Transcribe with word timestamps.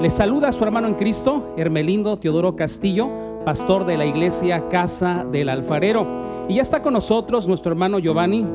Le 0.00 0.10
saluda 0.10 0.48
a 0.48 0.52
su 0.52 0.62
hermano 0.64 0.88
en 0.88 0.94
Cristo, 0.94 1.54
Hermelindo 1.56 2.18
Teodoro 2.18 2.56
Castillo, 2.56 3.08
pastor 3.44 3.86
de 3.86 3.96
la 3.96 4.04
iglesia 4.04 4.68
Casa 4.68 5.24
del 5.30 5.48
Alfarero. 5.48 6.06
Y 6.48 6.56
ya 6.56 6.62
está 6.62 6.82
con 6.82 6.92
nosotros 6.92 7.48
nuestro 7.48 7.72
hermano 7.72 7.98
Giovanni. 7.98 8.46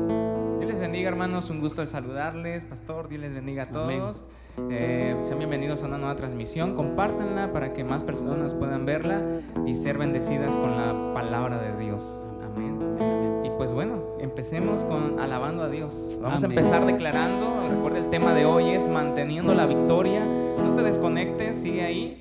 Dios 0.58 0.70
les 0.70 0.78
bendiga, 0.78 1.08
hermanos. 1.08 1.50
Un 1.50 1.60
gusto 1.60 1.82
el 1.82 1.88
saludarles, 1.88 2.64
pastor. 2.64 3.08
Dios 3.08 3.22
les 3.22 3.34
bendiga 3.34 3.64
a 3.64 3.66
todos. 3.66 4.24
Eh, 4.70 5.16
sean 5.20 5.38
bienvenidos 5.38 5.82
a 5.82 5.86
una 5.86 5.98
nueva 5.98 6.14
transmisión. 6.14 6.74
Compártanla 6.74 7.52
para 7.52 7.72
que 7.72 7.82
más 7.82 8.04
personas 8.04 8.54
puedan 8.54 8.84
verla 8.86 9.40
y 9.66 9.74
ser 9.74 9.98
bendecidas 9.98 10.54
con 10.56 10.76
la 10.76 11.14
palabra 11.14 11.58
de 11.58 11.84
Dios. 11.84 12.22
Amén. 12.44 13.42
Y 13.44 13.50
pues 13.56 13.72
bueno, 13.72 14.04
empecemos 14.20 14.84
con 14.84 15.18
alabando 15.18 15.64
a 15.64 15.68
Dios. 15.68 16.18
Vamos 16.20 16.44
Amén. 16.44 16.58
a 16.58 16.60
empezar 16.60 16.86
declarando. 16.86 17.68
Recuerda, 17.68 17.98
el 17.98 18.10
tema 18.10 18.34
de 18.34 18.44
hoy 18.44 18.70
es 18.70 18.86
manteniendo 18.88 19.54
la 19.54 19.66
victoria. 19.66 20.22
No 20.64 20.74
te 20.74 20.82
desconectes, 20.82 21.56
sigue 21.56 21.82
ahí. 21.82 22.20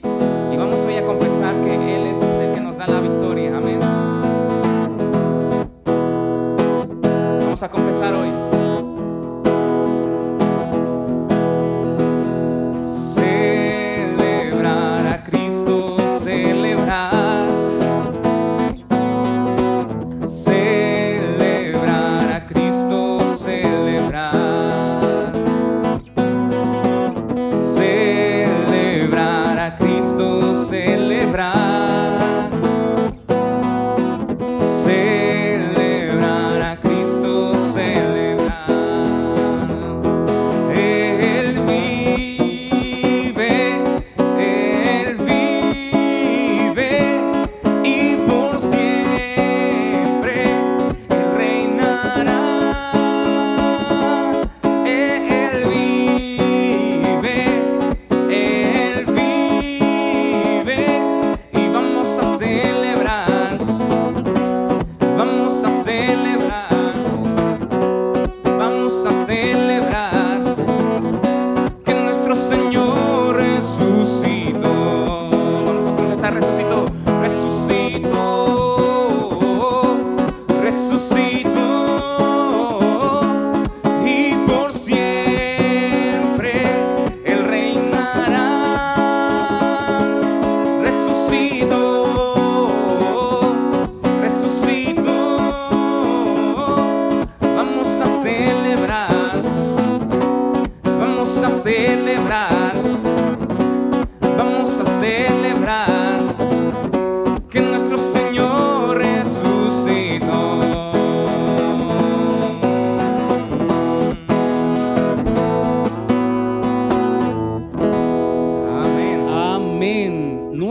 Y 0.51 0.57
vamos 0.57 0.81
hoy 0.85 0.95
a 0.95 1.05
confesar 1.05 1.53
que 1.61 1.95
Él 1.95 2.07
es 2.07 2.21
el 2.21 2.53
que 2.53 2.61
nos 2.61 2.77
da 2.77 2.87
la 2.87 2.99
victoria. 2.99 3.55
Amén. 3.57 3.79
Vamos 7.41 7.63
a 7.63 7.69
confesar 7.69 8.13
hoy. 8.13 8.48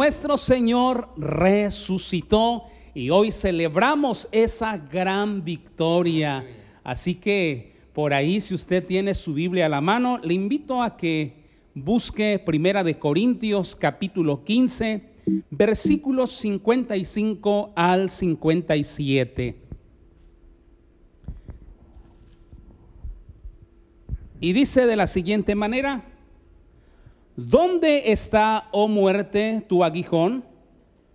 Nuestro 0.08 0.38
Señor 0.38 1.10
resucitó 1.18 2.62
y 2.94 3.10
hoy 3.10 3.30
celebramos 3.30 4.26
esa 4.32 4.78
gran 4.78 5.44
victoria. 5.44 6.46
Así 6.82 7.14
que 7.14 7.74
por 7.92 8.14
ahí, 8.14 8.40
si 8.40 8.54
usted 8.54 8.86
tiene 8.86 9.12
su 9.12 9.34
Biblia 9.34 9.66
a 9.66 9.68
la 9.68 9.82
mano, 9.82 10.16
le 10.16 10.32
invito 10.32 10.82
a 10.82 10.96
que 10.96 11.34
busque 11.74 12.38
Primera 12.38 12.82
de 12.82 12.98
Corintios 12.98 13.76
capítulo 13.76 14.44
15, 14.44 15.02
versículos 15.50 16.32
55 16.32 17.74
al 17.76 18.08
57. 18.08 19.56
Y 24.40 24.52
dice 24.54 24.86
de 24.86 24.96
la 24.96 25.06
siguiente 25.06 25.54
manera, 25.54 26.02
¿Dónde 27.38 28.10
está, 28.10 28.68
oh 28.72 28.88
muerte, 28.88 29.64
tu 29.68 29.84
aguijón? 29.84 30.42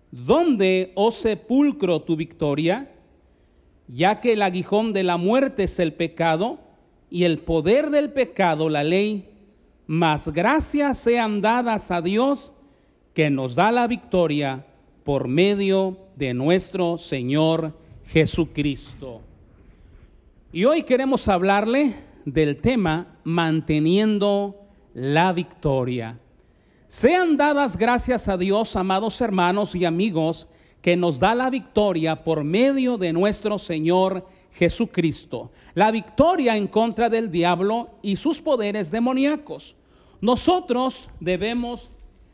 ¿Dónde, 0.09 0.93
oh 0.95 1.11
sepulcro, 1.11 2.01
tu 2.01 2.15
victoria? 2.15 2.89
Ya 3.89 4.21
que 4.21 4.31
el 4.31 4.41
aguijón 4.41 4.93
de 4.93 5.03
la 5.03 5.17
muerte 5.17 5.63
es 5.63 5.79
el 5.79 5.91
pecado 5.91 6.59
y 7.09 7.25
el 7.25 7.39
poder 7.39 7.89
del 7.89 8.13
pecado 8.13 8.69
la 8.69 8.85
ley, 8.85 9.31
mas 9.85 10.29
gracias 10.29 10.97
sean 10.97 11.41
dadas 11.41 11.91
a 11.91 12.01
Dios 12.01 12.53
que 13.13 13.29
nos 13.29 13.55
da 13.55 13.73
la 13.73 13.85
victoria 13.85 14.65
por 15.03 15.27
medio 15.27 15.97
de 16.15 16.33
nuestro 16.33 16.97
Señor 16.97 17.77
Jesucristo. 18.05 19.19
Y 20.53 20.63
hoy 20.63 20.83
queremos 20.83 21.27
hablarle 21.27 21.95
del 22.23 22.61
tema 22.61 23.17
manteniendo 23.25 24.62
la 24.93 25.33
victoria. 25.33 26.19
Sean 26.87 27.37
dadas 27.37 27.77
gracias 27.77 28.27
a 28.27 28.37
Dios, 28.37 28.75
amados 28.75 29.19
hermanos 29.21 29.73
y 29.73 29.85
amigos, 29.85 30.47
que 30.81 30.95
nos 30.95 31.19
da 31.19 31.33
la 31.33 31.49
victoria 31.49 32.23
por 32.23 32.43
medio 32.43 32.97
de 32.97 33.13
nuestro 33.13 33.57
Señor 33.57 34.27
Jesucristo. 34.51 35.51
La 35.73 35.89
victoria 35.91 36.55
en 36.55 36.67
contra 36.67 37.09
del 37.09 37.31
diablo 37.31 37.89
y 38.01 38.17
sus 38.17 38.41
poderes 38.41 38.91
demoníacos. 38.91 39.75
Nosotros 40.21 41.09
debemos 41.19 41.89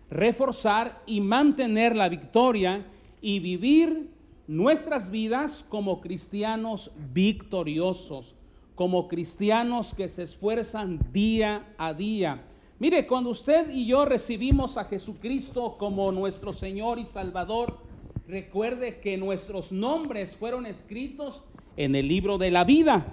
reforzar 0.10 1.02
y 1.06 1.22
mantener 1.22 1.96
la 1.96 2.10
victoria 2.10 2.86
y 3.22 3.40
vivir 3.40 4.10
nuestras 4.48 5.12
vidas 5.12 5.66
como 5.70 6.02
cristianos 6.02 6.92
victoriosos, 7.14 8.36
como 8.76 9.08
cristianos 9.08 9.94
que 9.94 10.10
se 10.10 10.24
esfuerzan 10.24 11.00
día 11.14 11.68
a 11.78 11.94
día. 11.94 12.44
Mire, 12.80 13.08
cuando 13.08 13.32
usted 13.32 13.70
y 13.72 13.86
yo 13.86 14.06
recibimos 14.06 14.78
a 14.78 14.86
Jesucristo 14.86 15.76
como 15.78 16.14
nuestro 16.14 16.54
Señor 16.54 16.98
y 16.98 17.04
Salvador, 17.04 17.78
recuerde 18.26 19.02
que 19.02 19.18
nuestros 19.18 19.74
nombres 19.74 20.38
fueron 20.38 20.66
escritos 20.66 21.44
en 21.76 21.94
el 21.94 22.08
libro 22.08 22.38
de 22.38 22.52
la 22.52 22.64
vida 22.64 23.06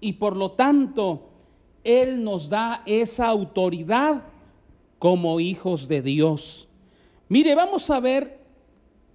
y 0.00 0.14
por 0.14 0.36
lo 0.36 0.50
tanto 0.50 1.28
Él 1.84 2.24
nos 2.24 2.48
da 2.48 2.82
esa 2.84 3.28
autoridad 3.28 4.24
como 4.98 5.38
hijos 5.38 5.86
de 5.86 6.02
Dios. 6.02 6.68
Mire, 7.28 7.54
vamos 7.54 7.90
a 7.90 8.00
ver 8.00 8.40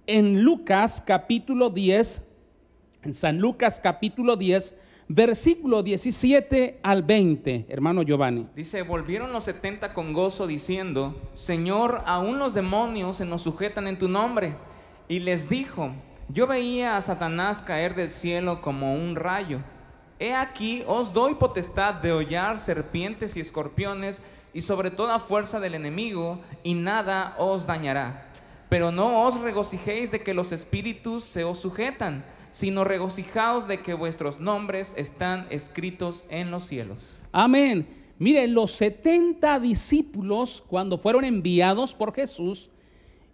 en 0.06 0.42
Lucas 0.42 1.02
capítulo 1.04 1.68
10, 1.68 2.22
en 3.02 3.12
San 3.12 3.38
Lucas 3.40 3.78
capítulo 3.78 4.36
10, 4.36 4.74
versículo 5.08 5.82
17 5.82 6.80
al 6.82 7.02
20, 7.02 7.66
hermano 7.68 8.02
Giovanni. 8.02 8.46
Dice, 8.54 8.82
volvieron 8.82 9.32
los 9.32 9.44
setenta 9.44 9.94
con 9.94 10.12
gozo 10.12 10.46
diciendo, 10.46 11.16
Señor, 11.32 12.02
aún 12.06 12.38
los 12.38 12.54
demonios 12.54 13.16
se 13.16 13.24
nos 13.24 13.42
sujetan 13.42 13.88
en 13.88 13.98
tu 13.98 14.08
nombre. 14.08 14.56
Y 15.08 15.20
les 15.20 15.48
dijo, 15.48 15.92
yo 16.28 16.46
veía 16.46 16.96
a 16.96 17.00
Satanás 17.00 17.62
caer 17.62 17.94
del 17.94 18.12
cielo 18.12 18.60
como 18.60 18.94
un 18.94 19.16
rayo. 19.16 19.60
He 20.18 20.34
aquí, 20.34 20.82
os 20.86 21.14
doy 21.14 21.34
potestad 21.36 21.94
de 21.94 22.12
hollar 22.12 22.58
serpientes 22.58 23.36
y 23.36 23.40
escorpiones 23.40 24.20
y 24.52 24.62
sobre 24.62 24.90
toda 24.90 25.20
fuerza 25.20 25.60
del 25.60 25.74
enemigo, 25.74 26.40
y 26.62 26.74
nada 26.74 27.34
os 27.38 27.66
dañará. 27.66 28.26
Pero 28.68 28.90
no 28.90 29.24
os 29.24 29.40
regocijéis 29.40 30.10
de 30.10 30.20
que 30.20 30.34
los 30.34 30.52
espíritus 30.52 31.24
se 31.24 31.44
os 31.44 31.60
sujetan, 31.60 32.24
sino 32.58 32.82
regocijaos 32.82 33.68
de 33.68 33.82
que 33.82 33.94
vuestros 33.94 34.40
nombres 34.40 34.92
están 34.96 35.46
escritos 35.48 36.26
en 36.28 36.50
los 36.50 36.64
cielos. 36.64 37.14
Amén. 37.30 37.86
Mire, 38.18 38.48
los 38.48 38.72
70 38.72 39.60
discípulos, 39.60 40.64
cuando 40.66 40.98
fueron 40.98 41.24
enviados 41.24 41.94
por 41.94 42.12
Jesús, 42.12 42.68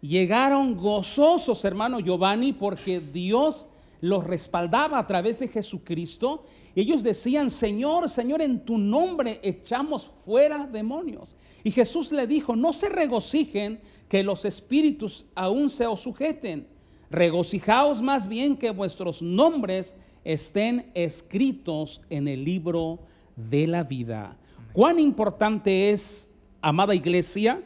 llegaron 0.03 0.77
gozosos, 0.77 1.65
hermano 1.65 2.01
Giovanni, 2.01 2.53
porque 2.53 3.01
Dios 3.01 3.67
los 4.03 4.25
respaldaba 4.25 4.99
a 4.99 5.07
través 5.07 5.39
de 5.39 5.49
Jesucristo. 5.49 6.45
Ellos 6.77 7.03
decían, 7.03 7.49
Señor, 7.49 8.11
Señor, 8.11 8.43
en 8.43 8.63
tu 8.63 8.77
nombre 8.77 9.41
echamos 9.43 10.11
fuera 10.27 10.69
demonios. 10.71 11.31
Y 11.63 11.71
Jesús 11.71 12.13
le 12.13 12.27
dijo, 12.27 12.55
no 12.55 12.75
se 12.75 12.91
regocijen 12.91 13.81
que 14.07 14.23
los 14.23 14.45
espíritus 14.45 15.25
aún 15.35 15.71
se 15.71 15.87
os 15.87 16.01
sujeten. 16.01 16.74
Regocijaos 17.15 18.03
más 18.03 18.27
bien 18.27 18.57
que 18.57 18.73
vuestros 18.73 19.23
nombres 19.23 19.95
estén 20.25 20.91
escritos 20.95 22.01
en 22.11 22.27
el 22.27 22.45
libro 22.45 22.99
de 23.37 23.69
la 23.69 23.85
vida. 23.85 24.37
Cuán 24.73 24.99
importante 24.99 25.91
es, 25.91 26.29
amada 26.61 26.93
iglesia, 26.93 27.63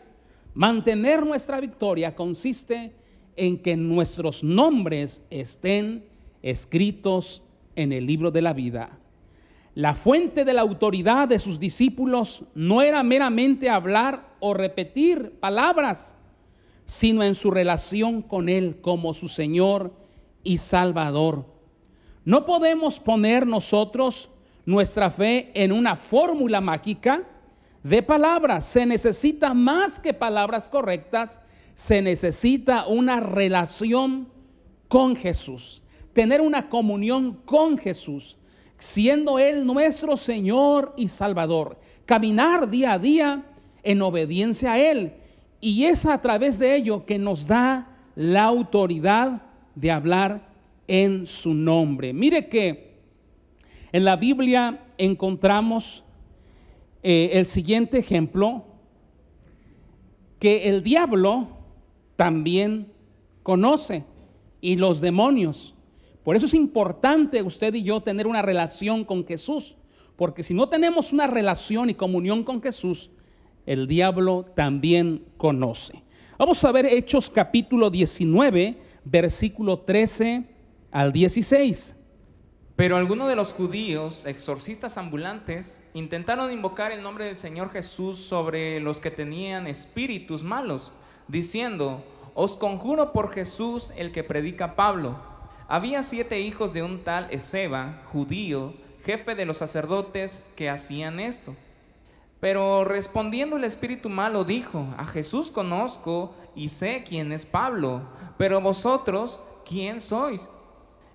mantener 0.52 1.24
nuestra 1.24 1.60
victoria 1.60 2.14
consiste 2.14 2.92
en 3.36 3.56
que 3.56 3.74
nuestros 3.74 4.44
nombres 4.44 5.22
estén 5.30 6.04
escritos 6.42 7.42
en 7.74 7.92
el 7.94 8.04
libro 8.04 8.30
de 8.30 8.42
la 8.42 8.52
vida. 8.52 8.98
La 9.74 9.94
fuente 9.94 10.44
de 10.44 10.52
la 10.52 10.60
autoridad 10.60 11.26
de 11.26 11.38
sus 11.38 11.58
discípulos 11.58 12.44
no 12.54 12.82
era 12.82 13.02
meramente 13.02 13.70
hablar 13.70 14.28
o 14.40 14.52
repetir 14.52 15.38
palabras, 15.40 16.14
sino 16.88 17.22
en 17.22 17.34
su 17.34 17.50
relación 17.50 18.22
con 18.22 18.48
Él 18.48 18.78
como 18.80 19.12
su 19.12 19.28
Señor 19.28 19.92
y 20.42 20.56
Salvador. 20.56 21.44
No 22.24 22.46
podemos 22.46 22.98
poner 22.98 23.46
nosotros 23.46 24.30
nuestra 24.64 25.10
fe 25.10 25.50
en 25.52 25.70
una 25.70 25.96
fórmula 25.96 26.62
mágica 26.62 27.28
de 27.82 28.02
palabras. 28.02 28.64
Se 28.64 28.86
necesita 28.86 29.52
más 29.52 30.00
que 30.00 30.14
palabras 30.14 30.70
correctas, 30.70 31.40
se 31.74 32.00
necesita 32.00 32.86
una 32.86 33.20
relación 33.20 34.26
con 34.88 35.14
Jesús, 35.14 35.82
tener 36.14 36.40
una 36.40 36.70
comunión 36.70 37.34
con 37.44 37.76
Jesús, 37.76 38.38
siendo 38.78 39.38
Él 39.38 39.66
nuestro 39.66 40.16
Señor 40.16 40.94
y 40.96 41.08
Salvador, 41.08 41.78
caminar 42.06 42.70
día 42.70 42.94
a 42.94 42.98
día 42.98 43.44
en 43.82 44.00
obediencia 44.00 44.72
a 44.72 44.78
Él. 44.78 45.12
Y 45.60 45.84
es 45.84 46.06
a 46.06 46.20
través 46.20 46.58
de 46.58 46.76
ello 46.76 47.04
que 47.04 47.18
nos 47.18 47.46
da 47.46 47.96
la 48.14 48.44
autoridad 48.44 49.42
de 49.74 49.90
hablar 49.90 50.48
en 50.86 51.26
su 51.26 51.54
nombre. 51.54 52.12
Mire 52.12 52.48
que 52.48 52.98
en 53.92 54.04
la 54.04 54.16
Biblia 54.16 54.86
encontramos 54.98 56.04
eh, 57.02 57.30
el 57.34 57.46
siguiente 57.46 57.98
ejemplo, 57.98 58.64
que 60.38 60.68
el 60.68 60.82
diablo 60.82 61.48
también 62.16 62.92
conoce 63.42 64.04
y 64.60 64.76
los 64.76 65.00
demonios. 65.00 65.74
Por 66.22 66.36
eso 66.36 66.46
es 66.46 66.54
importante 66.54 67.42
usted 67.42 67.74
y 67.74 67.82
yo 67.82 68.00
tener 68.00 68.26
una 68.26 68.42
relación 68.42 69.04
con 69.04 69.26
Jesús, 69.26 69.76
porque 70.16 70.42
si 70.42 70.54
no 70.54 70.68
tenemos 70.68 71.12
una 71.12 71.26
relación 71.26 71.90
y 71.90 71.94
comunión 71.94 72.44
con 72.44 72.60
Jesús, 72.60 73.10
el 73.68 73.86
diablo 73.86 74.46
también 74.56 75.26
conoce. 75.36 76.02
Vamos 76.38 76.64
a 76.64 76.72
ver 76.72 76.86
Hechos 76.86 77.28
capítulo 77.28 77.90
19, 77.90 78.78
versículo 79.04 79.80
13 79.80 80.44
al 80.90 81.12
16. 81.12 81.94
Pero 82.76 82.96
algunos 82.96 83.28
de 83.28 83.36
los 83.36 83.52
judíos, 83.52 84.24
exorcistas 84.24 84.96
ambulantes, 84.96 85.82
intentaron 85.92 86.50
invocar 86.50 86.92
el 86.92 87.02
nombre 87.02 87.26
del 87.26 87.36
Señor 87.36 87.70
Jesús 87.70 88.18
sobre 88.20 88.80
los 88.80 89.00
que 89.00 89.10
tenían 89.10 89.66
espíritus 89.66 90.42
malos, 90.42 90.90
diciendo, 91.26 92.02
os 92.34 92.56
conjuro 92.56 93.12
por 93.12 93.34
Jesús 93.34 93.92
el 93.98 94.12
que 94.12 94.24
predica 94.24 94.76
Pablo. 94.76 95.18
Había 95.66 96.02
siete 96.02 96.40
hijos 96.40 96.72
de 96.72 96.82
un 96.82 97.04
tal 97.04 97.28
Ezeba, 97.30 98.02
judío, 98.06 98.72
jefe 99.04 99.34
de 99.34 99.44
los 99.44 99.58
sacerdotes, 99.58 100.48
que 100.56 100.70
hacían 100.70 101.20
esto. 101.20 101.54
Pero 102.40 102.84
respondiendo 102.84 103.56
el 103.56 103.64
espíritu 103.64 104.08
malo 104.08 104.44
dijo, 104.44 104.86
a 104.96 105.06
Jesús 105.06 105.50
conozco 105.50 106.34
y 106.54 106.68
sé 106.68 107.04
quién 107.06 107.32
es 107.32 107.46
Pablo, 107.46 108.02
pero 108.36 108.60
vosotros, 108.60 109.40
¿quién 109.64 110.00
sois? 110.00 110.48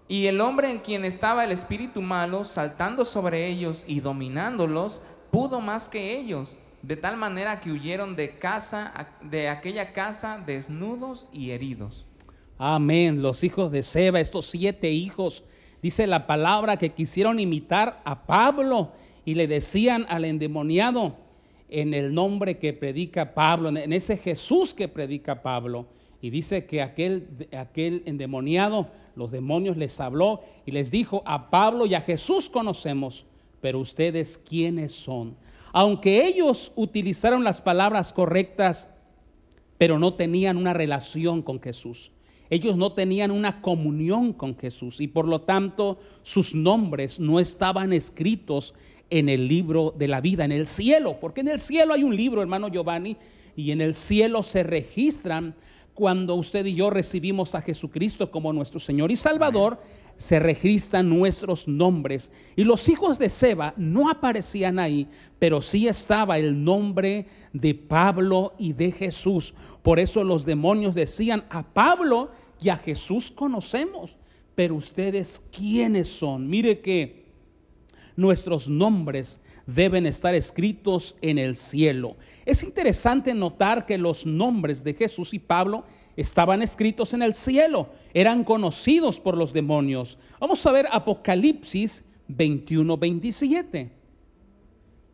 Y 0.09 0.27
el 0.27 0.41
hombre 0.41 0.69
en 0.69 0.79
quien 0.79 1.05
estaba 1.05 1.45
el 1.45 1.53
espíritu 1.53 2.01
malo, 2.01 2.43
saltando 2.43 3.05
sobre 3.05 3.47
ellos 3.47 3.85
y 3.87 4.01
dominándolos, 4.01 5.01
pudo 5.31 5.61
más 5.61 5.87
que 5.87 6.17
ellos, 6.17 6.57
de 6.81 6.97
tal 6.97 7.15
manera 7.15 7.61
que 7.61 7.71
huyeron 7.71 8.17
de 8.17 8.37
casa 8.37 9.07
de 9.21 9.47
aquella 9.47 9.93
casa 9.93 10.43
desnudos 10.45 11.27
y 11.31 11.51
heridos. 11.51 12.05
Amén. 12.57 13.21
Los 13.21 13.45
hijos 13.45 13.71
de 13.71 13.81
Seba, 13.81 14.19
estos 14.19 14.47
siete 14.47 14.91
hijos, 14.91 15.45
dice 15.81 16.05
la 16.05 16.27
palabra 16.27 16.75
que 16.75 16.91
quisieron 16.91 17.39
imitar 17.39 18.01
a 18.03 18.25
Pablo 18.25 18.91
y 19.25 19.35
le 19.35 19.47
decían 19.47 20.05
al 20.09 20.25
endemoniado 20.25 21.15
en 21.69 21.93
el 21.93 22.13
nombre 22.13 22.59
que 22.59 22.73
predica 22.73 23.33
Pablo, 23.33 23.69
en 23.69 23.93
ese 23.93 24.17
Jesús 24.17 24.73
que 24.73 24.87
predica 24.87 25.41
Pablo. 25.41 25.87
Y 26.21 26.29
dice 26.29 26.65
que 26.65 26.81
aquel, 26.81 27.47
aquel 27.51 28.03
endemoniado 28.05 28.87
los 29.15 29.31
demonios 29.31 29.77
les 29.77 29.99
habló 29.99 30.41
y 30.65 30.71
les 30.71 30.91
dijo, 30.91 31.21
a 31.25 31.49
Pablo 31.49 31.85
y 31.85 31.95
a 31.95 32.01
Jesús 32.01 32.49
conocemos, 32.49 33.25
pero 33.61 33.79
ustedes 33.79 34.37
quiénes 34.37 34.93
son. 34.93 35.35
Aunque 35.71 36.25
ellos 36.25 36.71
utilizaron 36.75 37.43
las 37.43 37.61
palabras 37.61 38.13
correctas, 38.13 38.89
pero 39.77 39.99
no 39.99 40.13
tenían 40.13 40.57
una 40.57 40.73
relación 40.73 41.41
con 41.41 41.59
Jesús. 41.59 42.11
Ellos 42.49 42.77
no 42.77 42.93
tenían 42.93 43.31
una 43.31 43.61
comunión 43.61 44.33
con 44.33 44.55
Jesús 44.55 45.01
y 45.01 45.07
por 45.07 45.27
lo 45.27 45.41
tanto 45.41 45.99
sus 46.21 46.53
nombres 46.53 47.19
no 47.19 47.39
estaban 47.39 47.93
escritos 47.93 48.75
en 49.13 49.29
el 49.29 49.47
libro 49.47 49.93
de 49.95 50.07
la 50.07 50.21
vida, 50.21 50.43
en 50.43 50.51
el 50.51 50.65
cielo, 50.65 51.19
porque 51.21 51.41
en 51.41 51.47
el 51.47 51.59
cielo 51.59 51.93
hay 51.93 52.03
un 52.03 52.15
libro, 52.15 52.41
hermano 52.41 52.67
Giovanni, 52.67 53.15
y 53.55 53.69
en 53.69 53.79
el 53.79 53.93
cielo 53.93 54.41
se 54.41 54.63
registran 54.63 55.53
cuando 55.93 56.33
usted 56.33 56.65
y 56.65 56.73
yo 56.73 56.89
recibimos 56.89 57.53
a 57.53 57.61
Jesucristo 57.61 58.31
como 58.31 58.51
nuestro 58.51 58.79
Señor 58.79 59.11
y 59.11 59.15
Salvador, 59.15 59.79
se 60.17 60.39
registran 60.39 61.09
nuestros 61.09 61.67
nombres. 61.67 62.31
Y 62.55 62.63
los 62.63 62.89
hijos 62.89 63.19
de 63.19 63.29
Seba 63.29 63.75
no 63.77 64.09
aparecían 64.09 64.79
ahí, 64.79 65.07
pero 65.37 65.61
sí 65.61 65.87
estaba 65.87 66.39
el 66.39 66.63
nombre 66.63 67.27
de 67.53 67.75
Pablo 67.75 68.55
y 68.57 68.73
de 68.73 68.91
Jesús. 68.91 69.53
Por 69.83 69.99
eso 69.99 70.23
los 70.23 70.43
demonios 70.43 70.95
decían, 70.95 71.43
a 71.51 71.61
Pablo 71.61 72.31
y 72.59 72.69
a 72.69 72.77
Jesús 72.77 73.29
conocemos, 73.29 74.17
pero 74.55 74.73
ustedes 74.73 75.39
quiénes 75.51 76.07
son. 76.07 76.49
Mire 76.49 76.79
que 76.79 77.22
nuestros 78.15 78.67
nombres 78.67 79.39
deben 79.65 80.05
estar 80.05 80.33
escritos 80.33 81.15
en 81.21 81.37
el 81.37 81.55
cielo. 81.55 82.17
Es 82.45 82.63
interesante 82.63 83.33
notar 83.33 83.85
que 83.85 83.97
los 83.97 84.25
nombres 84.25 84.83
de 84.83 84.93
Jesús 84.93 85.33
y 85.33 85.39
Pablo 85.39 85.85
estaban 86.15 86.61
escritos 86.61 87.13
en 87.13 87.23
el 87.23 87.33
cielo, 87.33 87.89
eran 88.13 88.43
conocidos 88.43 89.19
por 89.19 89.35
los 89.35 89.53
demonios. 89.53 90.17
Vamos 90.39 90.65
a 90.65 90.71
ver 90.71 90.87
Apocalipsis 90.91 92.03
21, 92.27 92.97
27. 92.97 93.91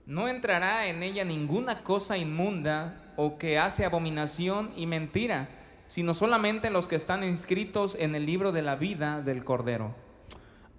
No 0.06 0.28
entrará 0.28 0.88
en 0.88 1.04
ella 1.04 1.24
ninguna 1.24 1.84
cosa 1.84 2.18
inmunda 2.18 3.14
o 3.16 3.38
que 3.38 3.60
hace 3.60 3.86
abominación 3.86 4.72
y 4.76 4.88
mentira, 4.88 5.50
sino 5.88 6.14
solamente 6.14 6.70
los 6.70 6.88
que 6.88 6.96
están 6.96 7.24
inscritos 7.24 7.96
en 8.00 8.16
el 8.16 8.26
libro 8.26 8.52
de 8.52 8.64
la 8.64 8.76
vida 8.76 9.22
del 9.22 9.44
Cordero. 9.44 9.96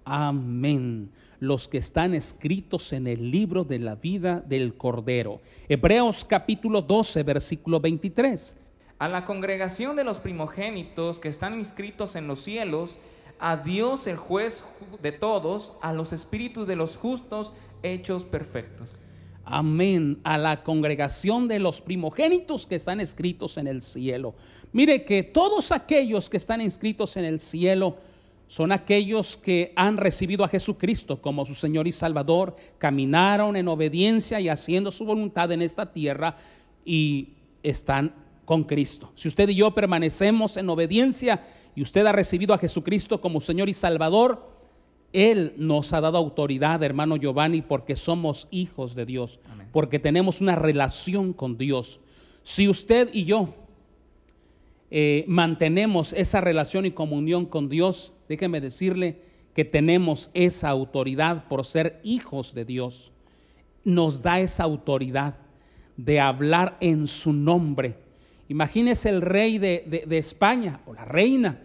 Amén 0.03 1.11
los 1.41 1.67
que 1.67 1.79
están 1.79 2.13
escritos 2.13 2.93
en 2.93 3.07
el 3.07 3.31
libro 3.31 3.63
de 3.63 3.79
la 3.79 3.95
vida 3.95 4.43
del 4.45 4.75
Cordero. 4.75 5.41
Hebreos 5.67 6.23
capítulo 6.23 6.83
12, 6.83 7.23
versículo 7.23 7.79
23. 7.79 8.55
A 8.99 9.09
la 9.09 9.25
congregación 9.25 9.95
de 9.95 10.03
los 10.03 10.19
primogénitos 10.19 11.19
que 11.19 11.29
están 11.29 11.57
inscritos 11.57 12.15
en 12.15 12.27
los 12.27 12.43
cielos, 12.43 12.99
a 13.39 13.57
Dios 13.57 14.05
el 14.05 14.17
juez 14.17 14.63
de 15.01 15.11
todos, 15.11 15.73
a 15.81 15.93
los 15.93 16.13
espíritus 16.13 16.67
de 16.67 16.75
los 16.75 16.95
justos 16.95 17.55
hechos 17.81 18.23
perfectos. 18.23 18.99
Amén. 19.43 20.19
A 20.23 20.37
la 20.37 20.61
congregación 20.61 21.47
de 21.47 21.57
los 21.57 21.81
primogénitos 21.81 22.67
que 22.67 22.75
están 22.75 23.01
escritos 23.01 23.57
en 23.57 23.65
el 23.65 23.81
cielo. 23.81 24.35
Mire 24.71 25.05
que 25.05 25.23
todos 25.23 25.71
aquellos 25.71 26.29
que 26.29 26.37
están 26.37 26.61
inscritos 26.61 27.17
en 27.17 27.25
el 27.25 27.39
cielo, 27.39 27.97
son 28.51 28.73
aquellos 28.73 29.37
que 29.37 29.71
han 29.77 29.95
recibido 29.95 30.43
a 30.43 30.49
Jesucristo 30.49 31.21
como 31.21 31.45
su 31.45 31.55
Señor 31.55 31.87
y 31.87 31.93
Salvador, 31.93 32.57
caminaron 32.79 33.55
en 33.55 33.69
obediencia 33.69 34.41
y 34.41 34.49
haciendo 34.49 34.91
su 34.91 35.05
voluntad 35.05 35.53
en 35.53 35.61
esta 35.61 35.93
tierra 35.93 36.35
y 36.83 37.29
están 37.63 38.13
con 38.43 38.65
Cristo. 38.65 39.13
Si 39.15 39.29
usted 39.29 39.47
y 39.47 39.55
yo 39.55 39.71
permanecemos 39.71 40.57
en 40.57 40.69
obediencia 40.69 41.47
y 41.75 41.81
usted 41.81 42.05
ha 42.05 42.11
recibido 42.11 42.53
a 42.53 42.57
Jesucristo 42.57 43.21
como 43.21 43.39
Señor 43.39 43.69
y 43.69 43.73
Salvador, 43.73 44.45
Él 45.13 45.53
nos 45.55 45.93
ha 45.93 46.01
dado 46.01 46.17
autoridad, 46.17 46.83
hermano 46.83 47.15
Giovanni, 47.15 47.61
porque 47.61 47.95
somos 47.95 48.49
hijos 48.51 48.95
de 48.95 49.05
Dios, 49.05 49.39
Amén. 49.49 49.69
porque 49.71 49.97
tenemos 49.97 50.41
una 50.41 50.57
relación 50.57 51.31
con 51.31 51.57
Dios. 51.57 52.01
Si 52.43 52.67
usted 52.67 53.11
y 53.13 53.23
yo 53.23 53.53
eh, 54.93 55.23
mantenemos 55.29 56.11
esa 56.11 56.41
relación 56.41 56.85
y 56.85 56.91
comunión 56.91 57.45
con 57.45 57.69
Dios, 57.69 58.11
déjeme 58.31 58.61
decirle 58.61 59.21
que 59.53 59.65
tenemos 59.65 60.29
esa 60.33 60.69
autoridad 60.69 61.47
por 61.49 61.65
ser 61.65 61.99
hijos 62.03 62.53
de 62.53 62.63
Dios. 62.65 63.11
Nos 63.83 64.21
da 64.21 64.39
esa 64.39 64.63
autoridad 64.63 65.35
de 65.97 66.19
hablar 66.21 66.77
en 66.79 67.07
su 67.07 67.33
nombre. 67.33 67.97
Imagínese 68.47 69.09
el 69.09 69.21
rey 69.21 69.57
de, 69.57 70.05
de- 70.07 70.17
España 70.17 70.79
o 70.85 70.93
la 70.93 71.03
reina, 71.05 71.59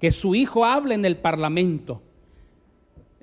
que 0.00 0.10
su 0.10 0.34
hijo 0.34 0.64
hable 0.64 0.94
en 0.94 1.04
el 1.04 1.16
parlamento. 1.18 2.00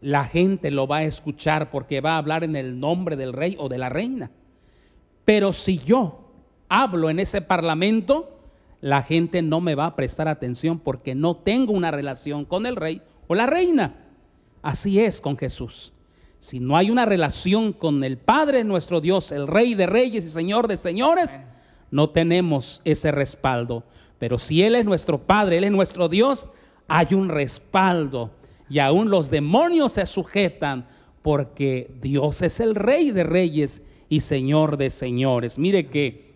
La 0.02 0.24
gente 0.24 0.70
lo 0.72 0.88
va 0.88 0.98
a 0.98 1.04
escuchar 1.04 1.72
porque 1.72 2.00
va 2.02 2.14
a 2.14 2.18
hablar 2.20 2.44
en 2.44 2.56
el 2.56 2.80
nombre 2.80 3.16
del 3.16 3.34
rey 3.34 3.56
o 3.60 3.68
de 3.70 3.78
la 3.80 3.90
reina. 3.90 4.32
Pero 5.26 5.52
si 5.52 5.78
yo 5.80 6.30
hablo 6.70 7.10
en 7.10 7.20
ese 7.20 7.42
parlamento, 7.42 8.39
la 8.82 9.04
gente 9.04 9.42
no 9.42 9.62
me 9.62 9.76
va 9.76 9.88
a 9.88 9.96
prestar 9.96 10.28
atención 10.28 10.80
porque 10.80 11.16
no 11.16 11.36
tengo 11.36 11.74
una 11.74 11.92
relación 11.92 12.46
con 12.46 12.66
el 12.66 12.76
rey 12.76 13.02
o 13.28 13.36
la 13.36 13.46
reina. 13.46 13.96
Así 14.62 15.00
es 15.00 15.22
con 15.22 15.38
Jesús. 15.38 15.94
Si 16.40 16.60
no 16.60 16.78
hay 16.78 16.90
una 16.90 17.06
relación 17.06 17.74
con 17.74 18.04
el 18.04 18.18
Padre 18.18 18.64
nuestro 18.64 19.02
Dios, 19.02 19.32
el 19.32 19.48
Rey 19.48 19.76
de 19.76 19.88
Reyes 19.88 20.26
y 20.26 20.30
Señor 20.30 20.68
de 20.68 20.78
Señores, 20.78 21.42
no 21.92 22.12
tenemos 22.12 22.82
ese 22.86 23.12
respaldo. 23.12 23.84
Pero 24.20 24.38
si 24.38 24.64
Él 24.64 24.76
es 24.76 24.86
nuestro 24.86 25.20
Padre, 25.20 25.58
Él 25.58 25.66
es 25.66 25.72
nuestro 25.72 26.08
Dios, 26.08 26.48
hay 26.88 27.14
un 27.14 27.28
respaldo. 27.28 28.32
Y 28.70 28.80
aún 28.80 29.10
los 29.10 29.30
demonios 29.30 29.94
se 29.94 30.06
sujetan 30.06 30.88
porque 31.22 31.92
Dios 32.02 32.42
es 32.42 32.62
el 32.62 32.76
Rey 32.76 33.12
de 33.12 33.24
Reyes 33.24 33.82
y 34.08 34.22
Señor 34.22 34.78
de 34.78 34.90
Señores. 34.90 35.60
Mire 35.60 35.88
que 35.88 36.36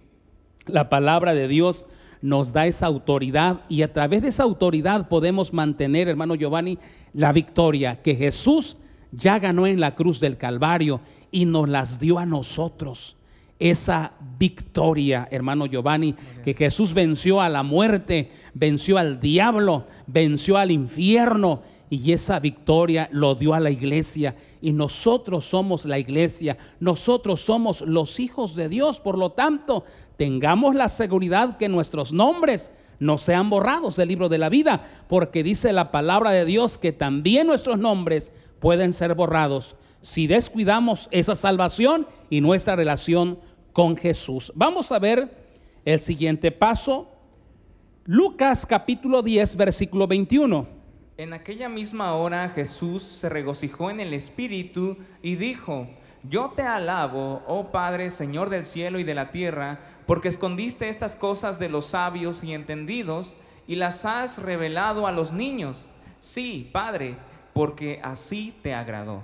la 0.65 0.89
palabra 0.89 1.33
de 1.33 1.47
Dios 1.47 1.85
nos 2.23 2.53
da 2.53 2.65
esa 2.65 2.85
autoridad 2.85 3.63
y 3.67 3.81
a 3.81 3.91
través 3.91 4.21
de 4.21 4.29
esa 4.29 4.43
autoridad 4.43 5.09
podemos 5.09 5.51
mantener, 5.51 6.07
hermano 6.07 6.35
Giovanni, 6.35 6.79
la 7.13 7.33
victoria 7.33 8.01
que 8.01 8.15
Jesús 8.15 8.77
ya 9.11 9.39
ganó 9.39 9.67
en 9.67 9.81
la 9.81 9.93
cruz 9.93 10.21
del 10.21 10.37
Calvario 10.37 11.01
y 11.31 11.43
nos 11.43 11.67
las 11.67 11.99
dio 11.99 12.17
a 12.17 12.25
nosotros. 12.25 13.17
Esa 13.59 14.13
victoria, 14.39 15.27
hermano 15.31 15.65
Giovanni, 15.65 16.15
que 16.45 16.53
Jesús 16.53 16.93
venció 16.93 17.41
a 17.41 17.49
la 17.49 17.61
muerte, 17.61 18.31
venció 18.53 18.97
al 18.97 19.19
diablo, 19.19 19.85
venció 20.07 20.55
al 20.57 20.71
infierno 20.71 21.61
y 21.89 22.13
esa 22.13 22.39
victoria 22.39 23.09
lo 23.11 23.35
dio 23.35 23.53
a 23.53 23.59
la 23.59 23.69
iglesia. 23.69 24.35
Y 24.61 24.71
nosotros 24.71 25.45
somos 25.45 25.85
la 25.85 25.99
iglesia, 25.99 26.57
nosotros 26.79 27.41
somos 27.41 27.81
los 27.81 28.19
hijos 28.19 28.55
de 28.55 28.69
Dios. 28.69 28.99
Por 28.99 29.17
lo 29.17 29.31
tanto, 29.31 29.83
tengamos 30.17 30.75
la 30.75 30.89
seguridad 30.89 31.57
que 31.57 31.69
nuestros 31.69 32.13
nombres 32.13 32.71
no 32.99 33.17
sean 33.17 33.49
borrados 33.49 33.95
del 33.95 34.09
libro 34.09 34.29
de 34.29 34.37
la 34.37 34.49
vida, 34.49 34.87
porque 35.07 35.43
dice 35.43 35.73
la 35.73 35.91
palabra 35.91 36.31
de 36.31 36.45
Dios 36.45 36.77
que 36.77 36.91
también 36.91 37.47
nuestros 37.47 37.79
nombres 37.79 38.31
pueden 38.59 38.93
ser 38.93 39.13
borrados 39.15 39.75
si 40.03 40.27
descuidamos 40.27 41.07
esa 41.11 41.33
salvación 41.33 42.07
y 42.29 42.41
nuestra 42.41 42.75
relación 42.75 43.39
con 43.71 43.95
Jesús. 43.95 44.51
Vamos 44.53 44.91
a 44.91 44.99
ver 44.99 45.45
el 45.85 46.01
siguiente 46.01 46.51
paso. 46.51 47.09
Lucas 48.05 48.65
capítulo 48.65 49.23
10, 49.23 49.55
versículo 49.55 50.05
21. 50.05 50.67
En 51.15 51.31
aquella 51.31 51.69
misma 51.69 52.15
hora 52.15 52.49
Jesús 52.49 53.01
se 53.01 53.29
regocijó 53.29 53.89
en 53.89 54.01
el 54.01 54.13
Espíritu 54.13 54.97
y 55.21 55.35
dijo, 55.35 55.87
Yo 56.23 56.51
te 56.53 56.63
alabo, 56.63 57.41
oh 57.47 57.71
Padre, 57.71 58.11
Señor 58.11 58.49
del 58.49 58.65
cielo 58.65 58.99
y 58.99 59.05
de 59.05 59.15
la 59.15 59.31
tierra, 59.31 59.79
porque 60.05 60.29
escondiste 60.29 60.89
estas 60.89 61.15
cosas 61.15 61.59
de 61.59 61.69
los 61.69 61.87
sabios 61.87 62.43
y 62.43 62.53
entendidos 62.53 63.35
y 63.67 63.75
las 63.75 64.05
has 64.05 64.37
revelado 64.37 65.07
a 65.07 65.11
los 65.11 65.31
niños. 65.31 65.87
Sí, 66.19 66.69
Padre, 66.71 67.17
porque 67.53 67.99
así 68.03 68.53
te 68.61 68.73
agradó. 68.73 69.23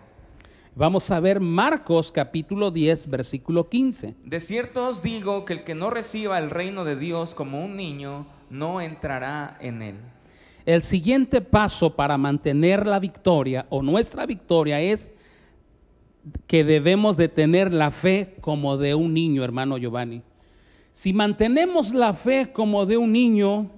Vamos 0.75 1.11
a 1.11 1.19
ver 1.19 1.41
Marcos 1.41 2.11
capítulo 2.11 2.71
10, 2.71 3.09
versículo 3.09 3.67
15. 3.67 4.15
De 4.23 4.39
cierto 4.39 4.87
os 4.87 5.01
digo 5.01 5.43
que 5.43 5.53
el 5.53 5.63
que 5.63 5.75
no 5.75 5.89
reciba 5.89 6.39
el 6.39 6.49
reino 6.49 6.85
de 6.85 6.95
Dios 6.95 7.35
como 7.35 7.63
un 7.63 7.75
niño, 7.75 8.27
no 8.49 8.79
entrará 8.79 9.57
en 9.59 9.81
él. 9.81 9.95
El 10.65 10.83
siguiente 10.83 11.41
paso 11.41 11.95
para 11.95 12.17
mantener 12.17 12.85
la 12.85 12.99
victoria 12.99 13.65
o 13.69 13.81
nuestra 13.81 14.25
victoria 14.25 14.79
es 14.79 15.11
que 16.47 16.63
debemos 16.63 17.17
de 17.17 17.27
tener 17.27 17.73
la 17.73 17.91
fe 17.91 18.35
como 18.39 18.77
de 18.77 18.93
un 18.93 19.13
niño, 19.13 19.43
hermano 19.43 19.77
Giovanni. 19.77 20.21
Si 20.91 21.13
mantenemos 21.13 21.93
la 21.93 22.13
fe 22.13 22.51
como 22.51 22.85
de 22.85 22.97
un 22.97 23.11
niño, 23.11 23.69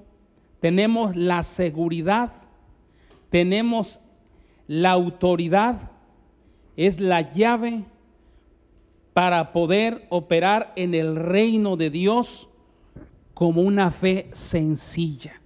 tenemos 0.60 1.15
la 1.15 1.44
seguridad, 1.44 2.34
tenemos 3.30 4.00
la 4.68 4.91
autoridad, 4.91 5.91
es 6.75 7.00
la 7.00 7.34
llave 7.34 7.84
para 9.13 9.51
poder 9.51 10.06
operar 10.10 10.72
en 10.75 10.94
el 10.96 11.15
reino 11.15 11.75
de 11.75 11.89
Dios 11.89 12.50
como 13.34 13.62
una 13.62 13.91
fe 13.91 14.30
sencilla. 14.34 15.41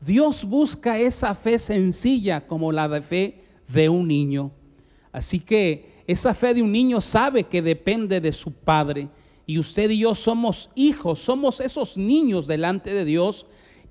Dios 0.00 0.44
busca 0.44 0.98
esa 0.98 1.34
fe 1.34 1.58
sencilla 1.58 2.46
como 2.46 2.70
la 2.72 2.88
de 2.88 3.02
fe 3.02 3.40
de 3.66 3.88
un 3.88 4.06
niño. 4.06 4.52
Así 5.12 5.40
que 5.40 6.02
esa 6.06 6.32
fe 6.32 6.54
de 6.54 6.62
un 6.62 6.72
niño 6.72 7.00
sabe 7.00 7.44
que 7.44 7.60
depende 7.60 8.20
de 8.20 8.32
su 8.32 8.52
padre. 8.52 9.08
Y 9.48 9.58
usted 9.58 9.90
y 9.90 10.00
yo 10.00 10.14
somos 10.14 10.70
hijos, 10.76 11.18
somos 11.18 11.60
esos 11.60 11.96
niños 11.96 12.46
delante 12.46 12.92
de 12.92 13.04
Dios 13.04 13.46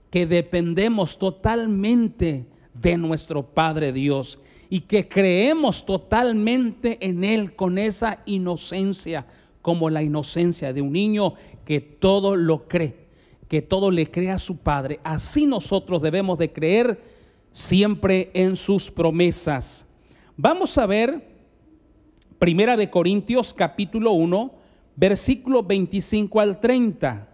que 0.09 0.25
dependemos 0.25 1.17
totalmente 1.17 2.45
de 2.73 2.97
nuestro 2.97 3.43
Padre 3.43 3.91
Dios 3.91 4.39
y 4.69 4.81
que 4.81 5.09
creemos 5.09 5.85
totalmente 5.85 7.05
en 7.05 7.23
Él 7.23 7.55
con 7.55 7.77
esa 7.77 8.21
inocencia, 8.25 9.25
como 9.61 9.89
la 9.89 10.03
inocencia 10.03 10.71
de 10.73 10.81
un 10.81 10.93
niño 10.93 11.33
que 11.65 11.81
todo 11.81 12.35
lo 12.35 12.67
cree 12.67 13.07
que 13.47 13.61
todo 13.61 13.91
le 13.91 14.09
crea 14.09 14.35
a 14.35 14.39
su 14.39 14.57
Padre. 14.57 14.99
Así 15.03 15.45
nosotros 15.45 16.01
debemos 16.01 16.37
de 16.37 16.51
creer 16.51 17.01
siempre 17.51 18.29
en 18.33 18.55
sus 18.55 18.91
promesas. 18.91 19.85
Vamos 20.35 20.77
a 20.77 20.85
ver 20.85 21.35
Primera 22.39 22.77
de 22.77 22.89
Corintios 22.89 23.53
capítulo 23.53 24.11
1, 24.11 24.51
versículo 24.97 25.61
25 25.63 26.39
al 26.41 26.59
30. 26.59 27.27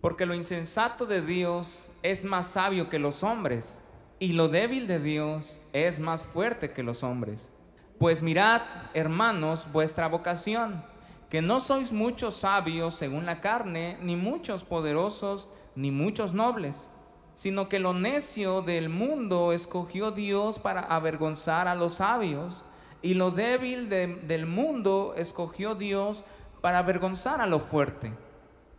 Porque 0.00 0.24
lo 0.24 0.34
insensato 0.34 1.04
de 1.04 1.20
Dios 1.20 1.90
es 2.02 2.24
más 2.24 2.48
sabio 2.48 2.88
que 2.88 2.98
los 2.98 3.22
hombres, 3.22 3.78
y 4.18 4.32
lo 4.32 4.48
débil 4.48 4.86
de 4.86 4.98
Dios 4.98 5.60
es 5.74 6.00
más 6.00 6.26
fuerte 6.26 6.72
que 6.72 6.82
los 6.82 7.02
hombres. 7.02 7.50
Pues 7.98 8.22
mirad, 8.22 8.62
hermanos, 8.94 9.68
vuestra 9.72 10.08
vocación, 10.08 10.82
que 11.28 11.42
no 11.42 11.60
sois 11.60 11.92
muchos 11.92 12.36
sabios 12.36 12.94
según 12.94 13.26
la 13.26 13.42
carne, 13.42 13.98
ni 14.00 14.16
muchos 14.16 14.64
poderosos, 14.64 15.48
ni 15.74 15.90
muchos 15.90 16.32
nobles, 16.32 16.88
sino 17.34 17.68
que 17.68 17.78
lo 17.78 17.92
necio 17.92 18.62
del 18.62 18.88
mundo 18.88 19.52
escogió 19.52 20.12
Dios 20.12 20.58
para 20.58 20.80
avergonzar 20.80 21.68
a 21.68 21.74
los 21.74 21.94
sabios, 21.96 22.64
y 23.02 23.12
lo 23.12 23.30
débil 23.32 23.90
de- 23.90 24.06
del 24.26 24.46
mundo 24.46 25.14
escogió 25.18 25.74
Dios 25.74 26.24
para 26.66 26.78
avergonzar 26.78 27.40
a 27.40 27.46
lo 27.46 27.60
fuerte. 27.60 28.12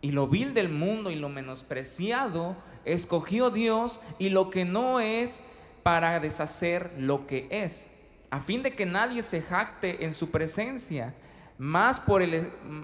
Y 0.02 0.12
lo 0.12 0.28
vil 0.28 0.52
del 0.52 0.68
mundo 0.68 1.10
y 1.10 1.14
lo 1.14 1.30
menospreciado 1.30 2.54
escogió 2.84 3.48
Dios 3.48 4.02
y 4.18 4.28
lo 4.28 4.50
que 4.50 4.66
no 4.66 5.00
es 5.00 5.42
para 5.82 6.20
deshacer 6.20 6.92
lo 6.98 7.26
que 7.26 7.48
es, 7.50 7.88
a 8.28 8.40
fin 8.40 8.62
de 8.62 8.74
que 8.74 8.84
nadie 8.84 9.22
se 9.22 9.40
jacte 9.40 10.04
en 10.04 10.12
su 10.12 10.30
presencia. 10.30 11.14
Más 11.56 11.98
por, 11.98 12.22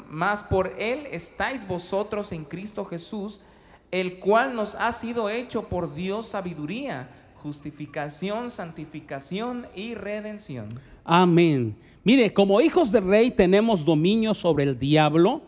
más 0.09 0.43
por 0.43 0.73
él 0.79 1.07
estáis 1.11 1.69
vosotros 1.69 2.33
en 2.33 2.47
Cristo 2.47 2.87
Jesús, 2.87 3.43
el 3.91 4.19
cual 4.21 4.57
nos 4.57 4.75
ha 4.75 4.91
sido 4.93 5.29
hecho 5.29 5.69
por 5.69 5.93
Dios 5.93 6.29
sabiduría, 6.29 7.11
justificación, 7.43 8.51
santificación 8.51 9.67
y 9.75 9.95
redención. 9.95 10.71
Amén. 11.05 11.77
Mire, 12.05 12.35
como 12.35 12.61
hijos 12.61 12.93
del 12.93 13.05
rey 13.05 13.31
tenemos 13.31 13.87
dominio 13.87 14.35
sobre 14.35 14.65
el 14.65 14.79
diablo, 14.79 15.41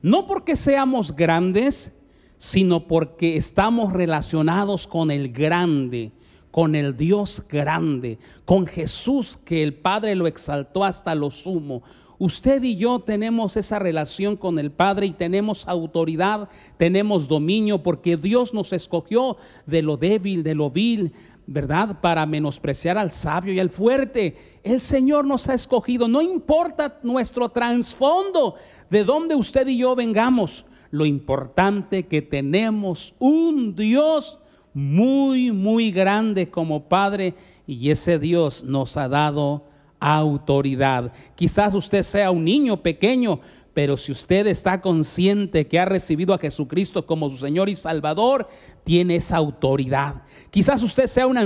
no 0.00 0.26
porque 0.26 0.56
seamos 0.56 1.14
grandes, 1.14 1.92
sino 2.38 2.86
porque 2.86 3.36
estamos 3.36 3.92
relacionados 3.92 4.86
con 4.86 5.10
el 5.10 5.30
grande, 5.30 6.12
con 6.50 6.74
el 6.74 6.96
Dios 6.96 7.44
grande, 7.46 8.18
con 8.46 8.66
Jesús 8.66 9.36
que 9.44 9.62
el 9.62 9.74
Padre 9.74 10.14
lo 10.14 10.26
exaltó 10.26 10.82
hasta 10.82 11.14
lo 11.14 11.30
sumo. 11.30 11.82
Usted 12.18 12.62
y 12.62 12.76
yo 12.76 13.00
tenemos 13.00 13.58
esa 13.58 13.78
relación 13.78 14.36
con 14.36 14.58
el 14.58 14.70
Padre 14.70 15.06
y 15.06 15.10
tenemos 15.10 15.68
autoridad, 15.68 16.48
tenemos 16.78 17.28
dominio, 17.28 17.82
porque 17.82 18.16
Dios 18.16 18.54
nos 18.54 18.72
escogió 18.72 19.36
de 19.66 19.82
lo 19.82 19.98
débil, 19.98 20.42
de 20.42 20.54
lo 20.54 20.70
vil, 20.70 21.12
¿verdad? 21.48 21.98
Para 22.02 22.26
menospreciar 22.26 22.98
al 22.98 23.10
sabio 23.10 23.54
y 23.54 23.58
al 23.58 23.70
fuerte. 23.70 24.36
El 24.62 24.82
Señor 24.82 25.24
nos 25.24 25.48
ha 25.48 25.54
escogido, 25.54 26.06
no 26.06 26.20
importa 26.20 26.98
nuestro 27.02 27.48
trasfondo, 27.48 28.56
de 28.90 29.02
dónde 29.02 29.34
usted 29.34 29.66
y 29.66 29.78
yo 29.78 29.96
vengamos, 29.96 30.66
lo 30.90 31.06
importante 31.06 32.06
que 32.06 32.20
tenemos 32.20 33.14
un 33.18 33.74
Dios 33.74 34.38
muy, 34.74 35.50
muy 35.50 35.90
grande 35.90 36.50
como 36.50 36.86
Padre 36.86 37.34
y 37.66 37.90
ese 37.90 38.18
Dios 38.18 38.62
nos 38.62 38.98
ha 38.98 39.08
dado 39.08 39.64
autoridad. 40.00 41.12
Quizás 41.34 41.74
usted 41.74 42.02
sea 42.02 42.30
un 42.30 42.44
niño 42.44 42.82
pequeño, 42.82 43.40
pero 43.78 43.96
si 43.96 44.10
usted 44.10 44.48
está 44.48 44.80
consciente 44.80 45.68
que 45.68 45.78
ha 45.78 45.84
recibido 45.84 46.34
a 46.34 46.38
Jesucristo 46.38 47.06
como 47.06 47.30
su 47.30 47.36
Señor 47.36 47.68
y 47.68 47.76
Salvador, 47.76 48.48
tiene 48.82 49.14
esa 49.14 49.36
autoridad. 49.36 50.22
Quizás 50.50 50.82
usted 50.82 51.06
sea 51.06 51.28
un, 51.28 51.38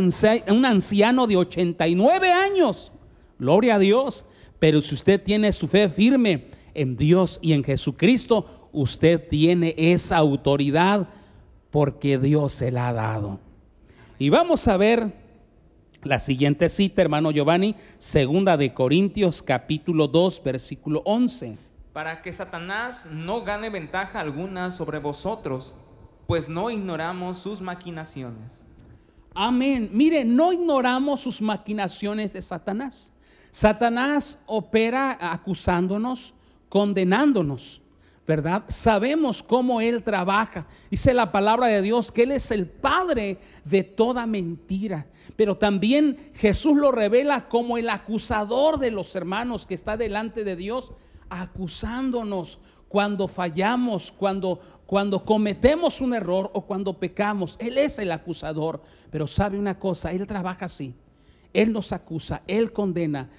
anciano 0.64 1.26
de 1.26 1.36
89 1.36 2.32
años, 2.32 2.90
gloria 3.38 3.74
a 3.74 3.78
Dios, 3.78 4.24
pero 4.58 4.80
si 4.80 4.94
usted 4.94 5.22
tiene 5.22 5.52
su 5.52 5.68
fe 5.68 5.90
firme 5.90 6.46
en 6.72 6.96
Dios 6.96 7.38
y 7.42 7.52
en 7.52 7.62
Jesucristo, 7.62 8.70
usted 8.72 9.28
tiene 9.28 9.74
esa 9.76 10.16
autoridad 10.16 11.10
porque 11.70 12.16
Dios 12.16 12.54
se 12.54 12.70
la 12.70 12.88
ha 12.88 12.92
dado. 12.94 13.40
Y 14.18 14.30
vamos 14.30 14.66
a 14.68 14.78
ver 14.78 15.12
la 16.02 16.18
siguiente 16.18 16.70
cita, 16.70 17.02
hermano 17.02 17.30
Giovanni, 17.30 17.74
segunda 17.98 18.56
de 18.56 18.72
Corintios 18.72 19.42
capítulo 19.42 20.08
2, 20.08 20.42
versículo 20.42 21.02
11. 21.04 21.71
Para 21.92 22.22
que 22.22 22.32
Satanás 22.32 23.06
no 23.10 23.42
gane 23.42 23.68
ventaja 23.70 24.20
alguna 24.20 24.70
sobre 24.70 24.98
vosotros, 24.98 25.74
pues 26.26 26.48
no 26.48 26.70
ignoramos 26.70 27.38
sus 27.38 27.60
maquinaciones. 27.60 28.64
Amén. 29.34 29.90
Mire, 29.92 30.24
no 30.24 30.52
ignoramos 30.52 31.20
sus 31.20 31.40
maquinaciones 31.42 32.32
de 32.32 32.42
Satanás. 32.42 33.12
Satanás 33.50 34.38
opera 34.46 35.18
acusándonos, 35.20 36.34
condenándonos. 36.68 37.82
¿verdad? 38.26 38.62
Sabemos 38.68 39.42
cómo 39.42 39.80
Él 39.80 40.02
trabaja. 40.02 40.66
Dice 40.90 41.12
la 41.12 41.32
palabra 41.32 41.66
de 41.66 41.82
Dios 41.82 42.12
que 42.12 42.22
Él 42.22 42.32
es 42.32 42.50
el 42.50 42.66
Padre 42.66 43.38
de 43.64 43.82
toda 43.82 44.26
mentira. 44.26 45.06
Pero 45.36 45.56
también 45.56 46.30
Jesús 46.34 46.76
lo 46.76 46.92
revela 46.92 47.48
como 47.48 47.78
el 47.78 47.90
acusador 47.90 48.78
de 48.78 48.90
los 48.90 49.14
hermanos 49.16 49.66
que 49.66 49.74
está 49.74 49.96
delante 49.96 50.44
de 50.44 50.56
Dios, 50.56 50.92
acusándonos 51.40 52.58
cuando 52.88 53.26
fallamos, 53.26 54.12
cuando, 54.12 54.60
cuando 54.86 55.24
cometemos 55.24 56.00
un 56.00 56.14
error 56.14 56.50
o 56.52 56.62
cuando 56.62 56.98
pecamos. 56.98 57.56
Él 57.58 57.78
es 57.78 57.98
el 57.98 58.12
acusador. 58.12 58.82
Pero 59.10 59.26
sabe 59.26 59.58
una 59.58 59.78
cosa, 59.78 60.12
Él 60.12 60.26
trabaja 60.26 60.66
así. 60.66 60.94
Él 61.52 61.72
nos 61.72 61.92
acusa, 61.92 62.42
Él 62.46 62.72
condena. 62.72 63.30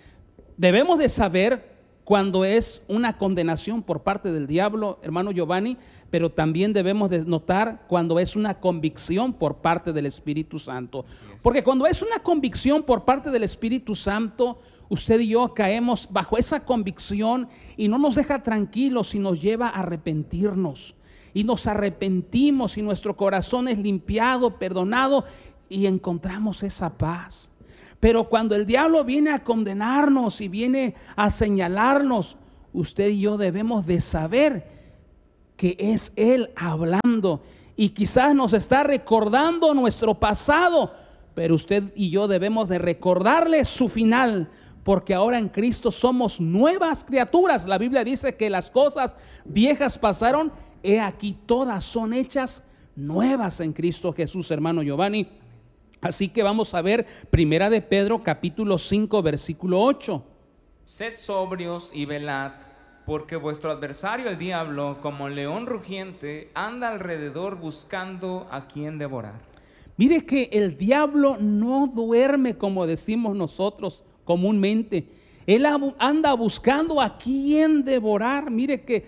Debemos 0.57 0.97
de 1.00 1.09
saber 1.09 1.73
cuando 2.03 2.43
es 2.43 2.81
una 2.88 3.17
condenación 3.17 3.81
por 3.81 4.01
parte 4.01 4.31
del 4.31 4.45
diablo, 4.45 5.00
hermano 5.03 5.31
Giovanni, 5.31 5.77
pero 6.09 6.29
también 6.29 6.73
debemos 6.73 7.09
de 7.09 7.23
notar 7.25 7.85
cuando 7.88 8.19
es 8.19 8.35
una 8.35 8.59
convicción 8.59 9.33
por 9.33 9.57
parte 9.57 9.93
del 9.93 10.05
Espíritu 10.05 10.59
Santo. 10.59 11.05
Porque 11.41 11.63
cuando 11.63 11.88
es 11.88 12.01
una 12.01 12.19
convicción 12.19 12.83
por 12.83 13.05
parte 13.05 13.31
del 13.31 13.43
Espíritu 13.43 13.95
Santo, 13.95 14.59
usted 14.93 15.19
y 15.19 15.29
yo 15.29 15.53
caemos 15.53 16.07
bajo 16.12 16.38
esa 16.38 16.63
convicción 16.65 17.50
y 17.75 17.88
no 17.88 17.97
nos 17.97 18.15
deja 18.15 18.43
tranquilos 18.43 19.15
y 19.15 19.19
nos 19.19 19.41
lleva 19.41 19.67
a 19.67 19.81
arrepentirnos. 19.81 20.95
Y 21.33 21.43
nos 21.43 21.65
arrepentimos 21.65 22.77
y 22.77 22.83
nuestro 22.83 23.17
corazón 23.17 23.67
es 23.67 23.79
limpiado, 23.79 24.59
perdonado 24.59 25.25
y 25.67 25.88
encontramos 25.88 26.62
esa 26.62 26.95
paz. 26.95 27.51
Pero 28.00 28.29
cuando 28.29 28.55
el 28.55 28.65
diablo 28.65 29.03
viene 29.03 29.31
a 29.31 29.43
condenarnos 29.43 30.41
y 30.41 30.47
viene 30.47 30.93
a 31.15 31.31
señalarnos, 31.31 32.38
usted 32.71 33.09
y 33.09 33.21
yo 33.21 33.38
debemos 33.38 33.85
de 33.88 34.00
saber 34.00 34.67
que 35.57 35.75
es 35.79 36.13
Él 36.15 36.51
hablando. 36.55 37.41
Y 37.75 37.89
quizás 37.89 38.35
nos 38.35 38.53
está 38.53 38.83
recordando 38.83 39.73
nuestro 39.73 40.13
pasado, 40.19 40.93
pero 41.33 41.55
usted 41.55 41.91
y 41.95 42.11
yo 42.11 42.27
debemos 42.27 42.70
de 42.70 42.77
recordarle 42.77 43.65
su 43.65 43.89
final, 43.89 44.51
porque 44.83 45.13
ahora 45.13 45.37
en 45.37 45.50
Cristo 45.50 45.91
somos 45.91 46.39
nuevas 46.39 47.03
criaturas. 47.03 47.65
La 47.65 47.77
Biblia 47.77 48.03
dice 48.03 48.35
que 48.35 48.50
las 48.50 48.69
cosas 48.69 49.15
viejas 49.46 49.98
pasaron, 49.98 50.51
he 50.81 51.00
aquí 51.00 51.37
todas 51.46 51.83
son 51.83 52.13
hechas 52.13 52.63
nuevas 52.96 53.59
en 53.59 53.74
Cristo 53.74 54.13
Jesús, 54.13 54.51
hermano 54.51 54.83
Giovanni. 54.83 55.27
Así 56.01 56.27
que 56.27 56.43
vamos 56.43 56.74
a 56.74 56.81
ver 56.81 57.05
Primera 57.29 57.69
de 57.69 57.81
Pedro 57.81 58.22
capítulo 58.22 58.77
5 58.77 59.22
versículo 59.22 59.81
8. 59.81 60.24
Sed 60.83 61.15
sobrios 61.15 61.91
y 61.93 62.05
velad, 62.05 62.51
porque 63.05 63.37
vuestro 63.37 63.72
adversario 63.72 64.29
el 64.29 64.37
diablo, 64.37 64.98
como 65.01 65.29
león 65.29 65.65
rugiente, 65.65 66.51
anda 66.55 66.89
alrededor 66.89 67.57
buscando 67.57 68.48
a 68.51 68.67
quien 68.67 68.98
devorar. 68.98 69.35
Mire 69.96 70.25
que 70.25 70.50
el 70.51 70.75
diablo 70.75 71.37
no 71.39 71.87
duerme 71.87 72.57
como 72.57 72.85
decimos 72.85 73.37
nosotros 73.37 74.03
comúnmente 74.24 75.05
él 75.46 75.66
anda 76.00 76.33
buscando 76.33 77.01
a 77.01 77.18
quién 77.18 77.83
devorar. 77.83 78.50
Mire 78.50 78.81
que 78.83 79.05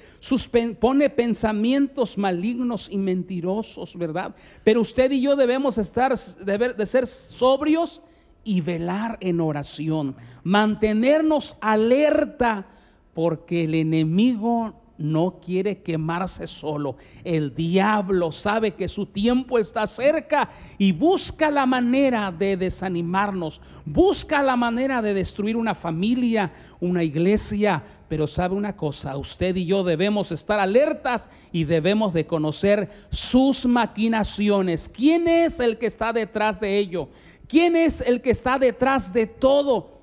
pone 0.80 1.10
pensamientos 1.10 2.18
malignos 2.18 2.90
y 2.92 2.98
mentirosos, 2.98 3.98
¿verdad? 3.98 4.36
Pero 4.64 4.82
usted 4.82 5.12
y 5.12 5.22
yo 5.22 5.36
debemos 5.36 5.78
estar, 5.78 6.18
de 6.18 6.86
ser 6.86 7.08
sobrios 7.08 8.02
y 8.44 8.62
velar 8.62 9.18
en 9.22 9.40
oración. 9.40 10.16
Mantenernos 10.44 11.56
alerta 11.62 12.68
porque 13.14 13.64
el 13.64 13.76
enemigo 13.76 14.74
no 14.98 15.40
quiere 15.44 15.82
quemarse 15.82 16.48
solo. 16.48 16.98
El 17.24 17.54
diablo 17.54 18.32
sabe 18.32 18.72
que 18.72 18.88
su 18.88 19.06
tiempo 19.06 19.60
está 19.60 19.88
cerca 19.88 20.50
y 20.78 20.92
busca 20.92 21.52
la 21.52 21.66
manera 21.66 22.32
de 22.32 22.58
desanimarnos, 22.58 23.62
busca 23.86 24.42
la 24.42 24.56
manera 24.56 25.02
de 25.02 25.14
destruir 25.14 25.58
una 25.58 25.76
familia, 25.76 26.54
una 26.80 27.04
iglesia. 27.04 27.84
Pero 28.08 28.28
sabe 28.28 28.56
una 28.56 28.78
cosa, 28.78 29.18
usted 29.18 29.56
y 29.56 29.66
yo 29.66 29.84
debemos 29.84 30.32
estar 30.32 30.60
alertas 30.60 31.28
y 31.52 31.64
debemos 31.64 32.14
de 32.14 32.28
conocer 32.28 32.90
sus 33.10 33.66
maquinaciones. 33.66 34.88
¿Quién 34.88 35.28
es 35.28 35.60
el 35.60 35.80
que 35.80 35.88
está 35.88 36.14
detrás 36.14 36.60
de 36.60 36.78
ello? 36.78 37.10
¿Quién 37.48 37.76
es 37.76 38.02
el 38.02 38.22
que 38.22 38.30
está 38.30 38.60
detrás 38.60 39.12
de 39.12 39.26
todo 39.26 40.02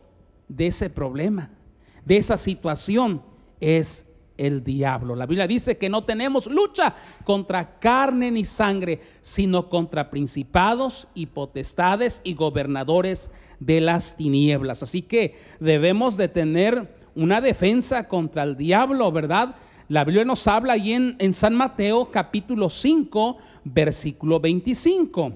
de 0.48 0.66
ese 0.66 0.90
problema, 0.90 1.50
de 2.04 2.16
esa 2.16 2.36
situación? 2.36 3.22
Es 3.60 4.04
el 4.36 4.64
diablo. 4.64 5.14
La 5.14 5.26
Biblia 5.26 5.46
dice 5.46 5.78
que 5.78 5.88
no 5.88 6.04
tenemos 6.04 6.46
lucha 6.46 6.94
contra 7.24 7.78
carne 7.78 8.30
ni 8.30 8.44
sangre, 8.44 9.00
sino 9.20 9.68
contra 9.68 10.10
principados 10.10 11.08
y 11.14 11.26
potestades 11.26 12.20
y 12.24 12.34
gobernadores 12.34 13.30
de 13.60 13.80
las 13.80 14.16
tinieblas. 14.16 14.82
Así 14.82 15.02
que 15.02 15.38
debemos 15.60 16.16
de 16.16 16.28
tener 16.28 16.96
una 17.14 17.40
defensa 17.40 18.08
contra 18.08 18.42
el 18.42 18.56
diablo, 18.56 19.10
¿verdad? 19.12 19.54
La 19.88 20.04
Biblia 20.04 20.24
nos 20.24 20.46
habla 20.46 20.74
ahí 20.74 20.92
en, 20.92 21.16
en 21.18 21.34
San 21.34 21.54
Mateo 21.54 22.10
capítulo 22.10 22.70
5, 22.70 23.36
versículo 23.64 24.40
25. 24.40 25.32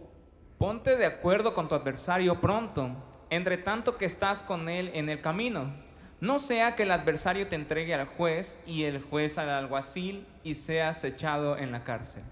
Ponte 0.58 0.96
de 0.96 1.04
acuerdo 1.04 1.52
con 1.52 1.68
tu 1.68 1.74
adversario 1.74 2.40
pronto, 2.40 2.90
entre 3.28 3.58
tanto 3.58 3.98
que 3.98 4.06
estás 4.06 4.42
con 4.42 4.70
él 4.70 4.90
en 4.94 5.10
el 5.10 5.20
camino 5.20 5.85
no 6.20 6.38
sea 6.38 6.74
que 6.74 6.84
el 6.84 6.90
adversario 6.90 7.46
te 7.46 7.56
entregue 7.56 7.94
al 7.94 8.06
juez 8.06 8.58
y 8.66 8.84
el 8.84 9.02
juez 9.02 9.38
al 9.38 9.50
alguacil 9.50 10.24
y 10.42 10.54
seas 10.54 11.04
echado 11.04 11.58
en 11.58 11.72
la 11.72 11.84
cárcel. 11.84 12.22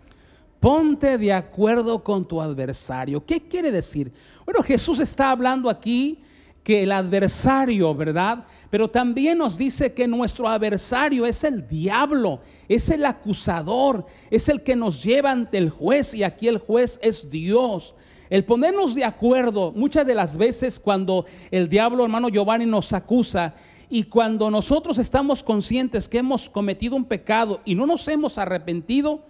Ponte 0.60 1.18
de 1.18 1.32
acuerdo 1.32 2.02
con 2.02 2.26
tu 2.26 2.40
adversario. 2.40 3.24
¿Qué 3.24 3.46
quiere 3.46 3.70
decir? 3.70 4.10
Bueno, 4.46 4.62
Jesús 4.62 4.98
está 5.00 5.30
hablando 5.30 5.68
aquí 5.68 6.22
que 6.62 6.82
el 6.82 6.92
adversario, 6.92 7.94
¿verdad? 7.94 8.46
Pero 8.70 8.88
también 8.88 9.36
nos 9.36 9.58
dice 9.58 9.92
que 9.92 10.08
nuestro 10.08 10.48
adversario 10.48 11.26
es 11.26 11.44
el 11.44 11.68
diablo, 11.68 12.40
es 12.66 12.88
el 12.88 13.04
acusador, 13.04 14.06
es 14.30 14.48
el 14.48 14.62
que 14.62 14.74
nos 14.74 15.02
lleva 15.02 15.30
ante 15.30 15.58
el 15.58 15.68
juez 15.68 16.14
y 16.14 16.24
aquí 16.24 16.48
el 16.48 16.56
juez 16.56 16.98
es 17.02 17.28
Dios. 17.28 17.94
El 18.30 18.44
ponernos 18.44 18.94
de 18.94 19.04
acuerdo, 19.04 19.70
muchas 19.72 20.06
de 20.06 20.14
las 20.14 20.38
veces 20.38 20.80
cuando 20.80 21.26
el 21.50 21.68
diablo, 21.68 22.02
hermano 22.02 22.30
Giovanni, 22.30 22.64
nos 22.64 22.94
acusa, 22.94 23.54
y 23.94 24.02
cuando 24.02 24.50
nosotros 24.50 24.98
estamos 24.98 25.44
conscientes 25.44 26.09
que 26.09 26.18
hemos 26.18 26.50
cometido 26.50 26.96
un 26.96 27.04
pecado 27.04 27.61
y 27.64 27.76
no 27.76 27.87
nos 27.87 28.09
hemos 28.09 28.38
arrepentido, 28.38 29.22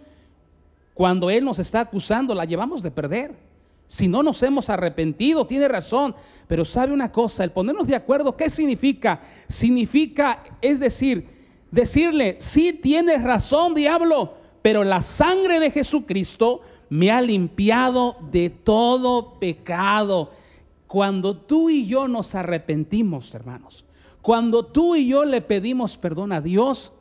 cuando 0.94 1.28
Él 1.28 1.44
nos 1.44 1.58
está 1.58 1.80
acusando, 1.80 2.34
la 2.34 2.46
llevamos 2.46 2.82
de 2.82 2.90
perder. 2.90 3.34
Si 3.88 4.08
no 4.08 4.22
nos 4.22 4.42
hemos 4.42 4.70
arrepentido, 4.70 5.46
tiene 5.46 5.68
razón. 5.68 6.14
Pero 6.48 6.64
sabe 6.64 6.94
una 6.94 7.12
cosa, 7.12 7.44
el 7.44 7.50
ponernos 7.50 7.86
de 7.86 7.94
acuerdo, 7.94 8.38
¿qué 8.38 8.48
significa? 8.48 9.20
Significa, 9.48 10.42
es 10.62 10.80
decir, 10.80 11.28
decirle, 11.70 12.38
sí 12.38 12.72
tienes 12.72 13.22
razón, 13.22 13.74
diablo, 13.74 14.32
pero 14.62 14.82
la 14.82 15.02
sangre 15.02 15.60
de 15.60 15.72
Jesucristo 15.72 16.62
me 16.88 17.10
ha 17.10 17.20
limpiado 17.20 18.16
de 18.30 18.48
todo 18.48 19.38
pecado. 19.38 20.32
Cuando 20.86 21.36
tú 21.36 21.68
y 21.68 21.84
yo 21.84 22.08
nos 22.08 22.34
arrepentimos, 22.34 23.34
hermanos, 23.34 23.84
cuando 24.24 24.64
tú 24.64 24.96
y 24.96 25.06
yo 25.06 25.26
le 25.26 25.42
pedimos 25.42 25.98
perdón 25.98 26.32
a 26.32 26.40
Dios, 26.40 26.92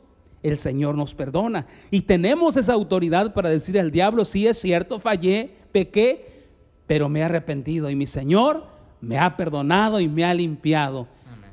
el 0.42 0.58
Señor 0.58 0.94
nos 0.94 1.14
perdona. 1.14 1.66
Y 1.90 2.02
tenemos 2.02 2.58
esa 2.58 2.74
autoridad 2.74 3.32
para 3.32 3.48
decir 3.48 3.80
al 3.80 3.90
diablo, 3.90 4.26
sí 4.26 4.46
es 4.46 4.58
cierto, 4.58 4.98
fallé, 4.98 5.50
pequé, 5.72 6.50
pero 6.86 7.08
me 7.08 7.20
he 7.20 7.22
arrepentido 7.22 7.88
y 7.88 7.96
mi 7.96 8.06
Señor 8.06 8.66
me 9.00 9.18
ha 9.18 9.38
perdonado 9.38 10.00
y 10.00 10.06
me 10.06 10.22
ha 10.22 10.34
limpiado. 10.34 11.08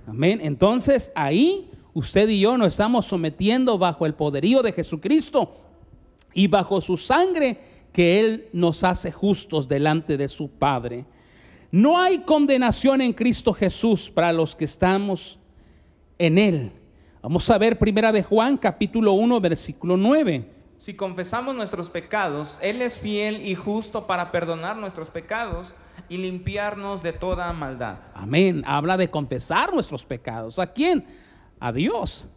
Amén. 0.05 0.41
Entonces 0.43 1.10
ahí 1.15 1.71
usted 1.93 2.27
y 2.27 2.41
yo 2.41 2.57
nos 2.57 2.67
estamos 2.67 3.05
sometiendo 3.05 3.77
bajo 3.77 4.05
el 4.05 4.13
poderío 4.13 4.62
de 4.62 4.73
Jesucristo 4.73 5.55
y 6.34 6.47
bajo 6.47 6.81
su 6.81 6.97
sangre 6.97 7.57
que 7.93 8.19
Él 8.19 8.49
nos 8.51 8.84
hace 8.84 9.10
justos 9.10 9.69
delante 9.69 10.17
de 10.17 10.27
su 10.27 10.49
Padre. 10.49 11.05
No 11.71 11.97
hay 11.97 12.23
condenación 12.23 12.99
en 12.99 13.13
Cristo 13.13 13.53
Jesús 13.53 14.10
para 14.10 14.34
los 14.34 14.53
que 14.53 14.65
estamos 14.65 15.39
en 16.21 16.38
Él. 16.38 16.71
Vamos 17.23 17.49
a 17.49 17.57
ver 17.57 17.79
primera 17.79 18.12
de 18.12 18.21
Juan 18.21 18.55
capítulo 18.55 19.13
1 19.13 19.41
versículo 19.41 19.97
9. 19.97 20.45
Si 20.77 20.93
confesamos 20.93 21.55
nuestros 21.55 21.89
pecados, 21.89 22.60
Él 22.62 22.81
es 22.84 22.99
fiel 22.99 23.45
y 23.45 23.55
justo 23.55 24.05
para 24.05 24.31
perdonar 24.31 24.77
nuestros 24.77 25.10
pecados 25.10 25.73
y 26.10 26.17
limpiarnos 26.17 27.01
de 27.01 27.13
toda 27.13 27.51
maldad. 27.53 27.97
Amén. 28.13 28.63
Habla 28.67 28.97
de 28.97 29.10
confesar 29.10 29.73
nuestros 29.73 30.05
pecados. 30.05 30.60
¿A 30.60 30.67
quién? 30.67 31.05
A 31.60 31.71
Dios. 31.71 32.27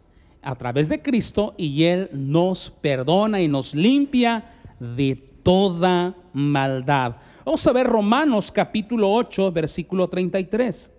A 0.41 0.55
través 0.55 0.89
de 0.89 1.01
Cristo 1.01 1.53
y 1.55 1.83
Él 1.83 2.09
nos 2.11 2.71
perdona 2.81 3.39
y 3.39 3.47
nos 3.47 3.75
limpia 3.75 4.51
de 4.79 5.15
toda 5.43 6.15
maldad. 6.33 7.17
Vamos 7.45 7.65
a 7.67 7.71
ver 7.71 7.85
Romanos 7.85 8.51
capítulo 8.51 9.11
8, 9.13 9.51
versículo 9.51 10.07
33 10.07 10.91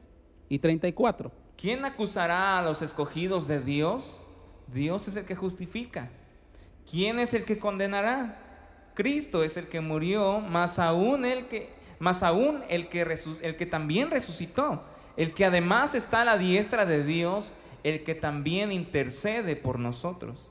y 0.48 0.58
34. 0.60 1.45
¿Quién 1.56 1.84
acusará 1.84 2.58
a 2.58 2.62
los 2.62 2.82
escogidos 2.82 3.46
de 3.46 3.60
Dios? 3.60 4.20
Dios 4.66 5.08
es 5.08 5.16
el 5.16 5.24
que 5.24 5.34
justifica. 5.34 6.10
¿Quién 6.90 7.18
es 7.18 7.34
el 7.34 7.44
que 7.44 7.58
condenará? 7.58 8.42
Cristo 8.94 9.42
es 9.42 9.56
el 9.56 9.68
que 9.68 9.80
murió, 9.80 10.40
más 10.40 10.78
aún 10.78 11.24
el 11.24 11.48
que 11.48 11.76
más 11.98 12.22
aún 12.22 12.62
el 12.68 12.88
que, 12.88 13.02
el 13.42 13.56
que 13.56 13.66
también 13.66 14.10
resucitó, 14.10 14.82
el 15.16 15.32
que 15.32 15.44
además 15.44 15.94
está 15.94 16.22
a 16.22 16.24
la 16.24 16.38
diestra 16.38 16.84
de 16.84 17.02
Dios, 17.04 17.54
el 17.84 18.04
que 18.04 18.14
también 18.14 18.72
intercede 18.72 19.56
por 19.56 19.78
nosotros. 19.78 20.50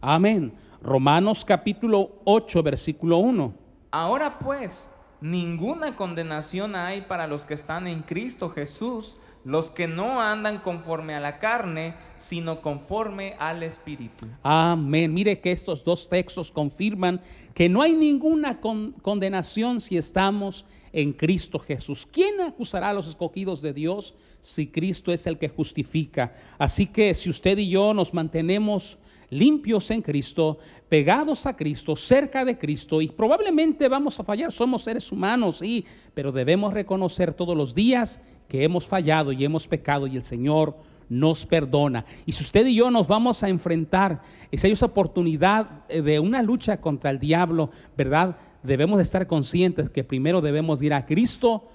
Amén. 0.00 0.52
Romanos 0.82 1.44
capítulo 1.44 2.12
8, 2.24 2.62
versículo 2.62 3.18
1. 3.18 3.52
Ahora 3.90 4.38
pues, 4.38 4.88
ninguna 5.20 5.96
condenación 5.96 6.74
hay 6.74 7.02
para 7.02 7.26
los 7.26 7.44
que 7.44 7.54
están 7.54 7.86
en 7.86 8.02
Cristo 8.02 8.50
Jesús, 8.50 9.16
los 9.44 9.70
que 9.70 9.88
no 9.88 10.20
andan 10.20 10.58
conforme 10.58 11.14
a 11.14 11.20
la 11.20 11.38
carne, 11.38 11.94
sino 12.16 12.60
conforme 12.60 13.36
al 13.38 13.62
Espíritu. 13.62 14.26
Amén. 14.42 15.12
Mire 15.12 15.40
que 15.40 15.52
estos 15.52 15.82
dos 15.84 16.08
textos 16.08 16.50
confirman 16.50 17.20
que 17.54 17.68
no 17.68 17.82
hay 17.82 17.94
ninguna 17.94 18.60
condenación 18.60 19.80
si 19.80 19.96
estamos 19.96 20.66
en 20.92 21.12
Cristo 21.12 21.58
Jesús. 21.58 22.06
¿Quién 22.10 22.40
acusará 22.40 22.90
a 22.90 22.94
los 22.94 23.06
escogidos 23.06 23.62
de 23.62 23.72
Dios 23.72 24.14
si 24.42 24.66
Cristo 24.66 25.12
es 25.12 25.26
el 25.26 25.38
que 25.38 25.48
justifica? 25.48 26.34
Así 26.58 26.86
que 26.86 27.14
si 27.14 27.30
usted 27.30 27.56
y 27.58 27.70
yo 27.70 27.94
nos 27.94 28.12
mantenemos 28.12 28.98
limpios 29.30 29.90
en 29.90 30.02
Cristo, 30.02 30.58
pegados 30.88 31.46
a 31.46 31.56
Cristo, 31.56 31.96
cerca 31.96 32.44
de 32.44 32.58
Cristo, 32.58 33.00
y 33.00 33.08
probablemente 33.08 33.88
vamos 33.88 34.18
a 34.20 34.24
fallar, 34.24 34.52
somos 34.52 34.82
seres 34.82 35.10
humanos, 35.10 35.58
sí, 35.58 35.84
pero 36.14 36.32
debemos 36.32 36.74
reconocer 36.74 37.32
todos 37.32 37.56
los 37.56 37.74
días 37.74 38.20
que 38.48 38.64
hemos 38.64 38.86
fallado 38.86 39.32
y 39.32 39.44
hemos 39.44 39.68
pecado 39.68 40.06
y 40.06 40.16
el 40.16 40.24
Señor 40.24 40.76
nos 41.08 41.46
perdona. 41.46 42.04
Y 42.26 42.32
si 42.32 42.42
usted 42.42 42.66
y 42.66 42.74
yo 42.74 42.90
nos 42.90 43.06
vamos 43.06 43.42
a 43.42 43.48
enfrentar, 43.48 44.22
esa 44.50 44.86
oportunidad 44.86 45.86
de 45.88 46.18
una 46.20 46.42
lucha 46.42 46.80
contra 46.80 47.10
el 47.10 47.18
diablo, 47.18 47.70
¿verdad? 47.96 48.36
Debemos 48.62 48.98
de 48.98 49.04
estar 49.04 49.26
conscientes 49.26 49.90
que 49.90 50.04
primero 50.04 50.40
debemos 50.40 50.82
ir 50.82 50.92
a 50.92 51.06
Cristo 51.06 51.68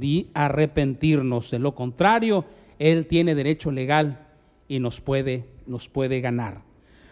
y 0.00 0.28
arrepentirnos. 0.34 1.50
De 1.50 1.58
lo 1.58 1.74
contrario, 1.74 2.44
Él 2.78 3.06
tiene 3.06 3.34
derecho 3.34 3.70
legal 3.70 4.26
y 4.68 4.78
nos 4.78 5.00
puede, 5.00 5.46
nos 5.66 5.88
puede 5.88 6.20
ganar. 6.20 6.69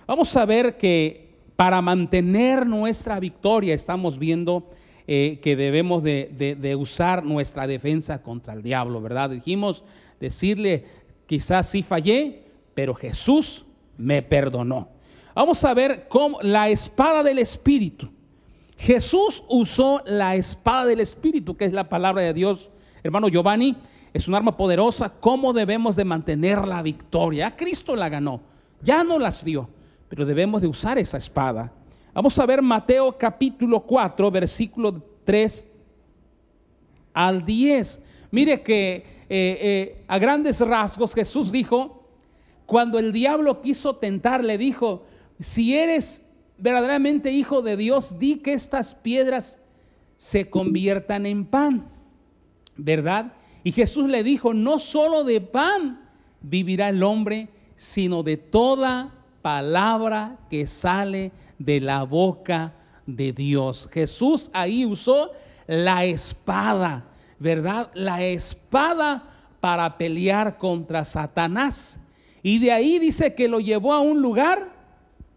Vamos 0.08 0.34
a 0.38 0.46
ver 0.46 0.78
que 0.78 1.28
para 1.54 1.82
mantener 1.82 2.66
nuestra 2.66 3.20
victoria 3.20 3.74
estamos 3.74 4.18
viendo 4.18 4.70
eh, 5.06 5.38
que 5.42 5.54
debemos 5.54 6.02
de, 6.02 6.76
usar 6.80 7.22
nuestra 7.22 7.66
defensa 7.66 8.22
contra 8.22 8.54
el 8.54 8.62
diablo, 8.62 9.02
¿verdad? 9.02 9.28
Dijimos 9.28 9.84
decirle, 10.18 10.86
quizás 11.26 11.68
sí 11.68 11.82
fallé, 11.82 12.42
pero 12.72 12.94
Jesús 12.94 13.66
me 13.98 14.22
perdonó. 14.22 14.88
Vamos 15.34 15.62
a 15.62 15.74
ver 15.74 16.08
cómo 16.08 16.38
la 16.40 16.70
espada 16.70 17.22
del 17.22 17.38
Espíritu. 17.38 18.08
Jesús 18.78 19.44
usó 19.46 20.00
la 20.06 20.36
espada 20.36 20.86
del 20.86 21.00
Espíritu, 21.00 21.54
que 21.54 21.66
es 21.66 21.74
la 21.74 21.90
palabra 21.90 22.22
de 22.22 22.32
Dios. 22.32 22.70
Hermano 23.02 23.28
Giovanni, 23.28 23.76
es 24.14 24.26
un 24.26 24.34
arma 24.34 24.56
poderosa. 24.56 25.10
¿Cómo 25.20 25.52
debemos 25.52 25.96
de 25.96 26.06
mantener 26.06 26.66
la 26.66 26.80
victoria? 26.80 27.54
Cristo 27.54 27.94
la 27.94 28.08
ganó, 28.08 28.40
ya 28.80 29.04
no 29.04 29.18
las 29.18 29.44
dio, 29.44 29.68
pero 30.08 30.24
debemos 30.24 30.60
de 30.60 30.68
usar 30.68 30.98
esa 30.98 31.18
espada. 31.18 31.72
Vamos 32.14 32.38
a 32.38 32.46
ver 32.46 32.62
Mateo 32.62 33.16
capítulo 33.16 33.80
4, 33.80 34.30
versículo 34.30 35.02
3 35.24 35.66
al 37.12 37.44
10. 37.44 38.00
Mire 38.30 38.62
que 38.62 38.96
eh, 38.96 39.04
eh, 39.28 40.04
a 40.08 40.18
grandes 40.18 40.60
rasgos 40.60 41.14
Jesús 41.14 41.52
dijo, 41.52 42.08
cuando 42.66 42.98
el 42.98 43.12
diablo 43.12 43.60
quiso 43.60 43.96
tentar, 43.96 44.42
le 44.42 44.58
dijo, 44.58 45.04
si 45.38 45.76
eres 45.76 46.24
verdaderamente 46.58 47.30
hijo 47.30 47.62
de 47.62 47.76
Dios, 47.76 48.18
di 48.18 48.36
que 48.36 48.52
estas 48.52 48.94
piedras 48.94 49.58
se 50.16 50.50
conviertan 50.50 51.26
en 51.26 51.44
pan, 51.44 51.88
¿verdad? 52.76 53.34
Y 53.62 53.72
Jesús 53.72 54.08
le 54.08 54.22
dijo, 54.22 54.54
no 54.54 54.78
solo 54.78 55.24
de 55.24 55.40
pan 55.40 56.00
vivirá 56.40 56.88
el 56.88 57.02
hombre, 57.02 57.48
sino 57.76 58.22
de 58.22 58.36
toda 58.36 59.14
palabra 59.48 60.36
que 60.50 60.66
sale 60.66 61.32
de 61.58 61.80
la 61.80 62.02
boca 62.02 62.74
de 63.06 63.32
Dios. 63.32 63.88
Jesús 63.90 64.50
ahí 64.52 64.84
usó 64.84 65.30
la 65.66 66.04
espada, 66.04 67.06
¿verdad? 67.38 67.90
La 67.94 68.20
espada 68.20 69.24
para 69.58 69.96
pelear 69.96 70.58
contra 70.58 71.02
Satanás. 71.02 71.98
Y 72.42 72.58
de 72.58 72.72
ahí 72.72 72.98
dice 72.98 73.34
que 73.34 73.48
lo 73.48 73.58
llevó 73.58 73.94
a 73.94 74.00
un 74.00 74.20
lugar 74.20 74.70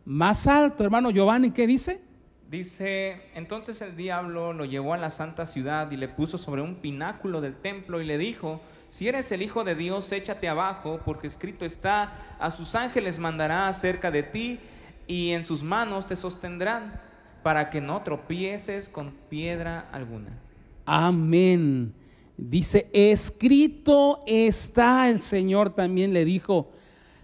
más 0.03 0.45
alto, 0.45 0.83
hermano 0.83 1.09
Giovanni, 1.11 1.51
¿qué 1.51 1.65
dice? 1.65 2.01
Dice, 2.49 3.21
entonces 3.33 3.81
el 3.81 3.95
diablo 3.95 4.51
lo 4.51 4.65
llevó 4.65 4.93
a 4.93 4.97
la 4.97 5.09
santa 5.09 5.45
ciudad 5.45 5.89
y 5.89 5.95
le 5.95 6.09
puso 6.09 6.37
sobre 6.37 6.61
un 6.61 6.75
pináculo 6.75 7.39
del 7.39 7.55
templo 7.55 8.01
y 8.01 8.05
le 8.05 8.17
dijo, 8.17 8.59
si 8.91 9.07
eres 9.07 9.31
el 9.31 9.41
Hijo 9.41 9.63
de 9.63 9.73
Dios, 9.73 10.11
échate 10.11 10.49
abajo, 10.49 10.99
porque 11.05 11.25
escrito 11.25 11.63
está, 11.63 12.35
a 12.37 12.51
sus 12.51 12.75
ángeles 12.75 13.19
mandará 13.19 13.69
acerca 13.69 14.11
de 14.11 14.21
ti 14.21 14.59
y 15.07 15.31
en 15.31 15.45
sus 15.45 15.63
manos 15.63 16.07
te 16.07 16.17
sostendrán 16.17 16.99
para 17.41 17.69
que 17.69 17.79
no 17.79 18.01
tropieces 18.01 18.89
con 18.89 19.11
piedra 19.29 19.87
alguna. 19.93 20.37
Amén. 20.85 21.93
Dice, 22.35 22.89
escrito 22.91 24.23
está, 24.27 25.09
el 25.09 25.21
Señor 25.21 25.73
también 25.73 26.11
le 26.11 26.25
dijo, 26.25 26.73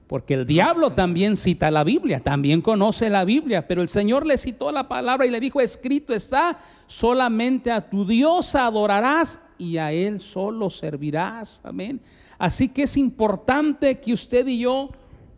porque 0.08 0.36
el 0.36 0.48
diablo 0.48 0.94
también 0.94 1.36
cita 1.36 1.70
la 1.70 1.84
Biblia, 1.84 2.22
también 2.22 2.62
conoce 2.62 3.10
la 3.10 3.26
Biblia, 3.26 3.68
pero 3.68 3.82
el 3.82 3.90
Señor 3.90 4.26
le 4.26 4.38
citó 4.38 4.72
la 4.72 4.88
palabra 4.88 5.26
y 5.26 5.30
le 5.30 5.40
dijo, 5.40 5.60
escrito 5.60 6.14
está, 6.14 6.60
solamente 6.88 7.72
a 7.72 7.90
tu 7.90 8.06
Dios 8.06 8.56
adorarás 8.56 9.40
y 9.58 9.78
a 9.78 9.92
Él 9.92 10.22
solo 10.22 10.70
servirás. 10.70 11.62
Amén. 11.64 12.00
Así 12.38 12.70
que 12.70 12.84
es 12.84 12.96
importante 12.96 14.00
que 14.00 14.14
usted 14.14 14.48
y 14.48 14.60
yo 14.60 14.92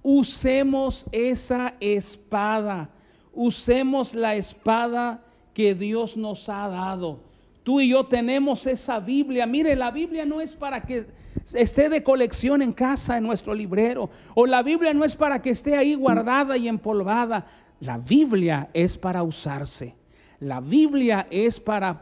usemos 0.03 1.05
esa 1.12 1.73
espada, 1.79 2.89
usemos 3.34 4.13
la 4.13 4.36
espada 4.36 5.23
que 5.53 5.73
Dios 5.73 6.15
nos 6.15 6.47
ha 6.47 6.67
dado. 6.67 7.28
Tú 7.69 7.79
y 7.79 7.89
yo 7.89 8.03
tenemos 8.03 8.65
esa 8.65 8.99
Biblia. 8.99 9.45
Mire, 9.45 9.75
la 9.75 9.91
Biblia 9.91 10.25
no 10.25 10.41
es 10.41 10.55
para 10.55 10.82
que 10.82 11.05
esté 11.53 11.88
de 11.88 12.01
colección 12.01 12.63
en 12.63 12.73
casa, 12.73 13.15
en 13.15 13.23
nuestro 13.23 13.53
librero. 13.53 14.10
O 14.34 14.47
la 14.47 14.63
Biblia 14.63 14.91
no 14.91 15.05
es 15.05 15.15
para 15.15 15.39
que 15.39 15.51
esté 15.51 15.77
ahí 15.77 15.93
guardada 15.93 16.58
y 16.58 16.67
empolvada. 16.67 17.45
La 17.79 17.99
Biblia 17.99 18.71
es 18.73 18.97
para 18.97 19.21
usarse. 19.21 19.93
La 20.39 20.62
Biblia 20.62 21.27
es 21.29 21.60
para 21.60 22.01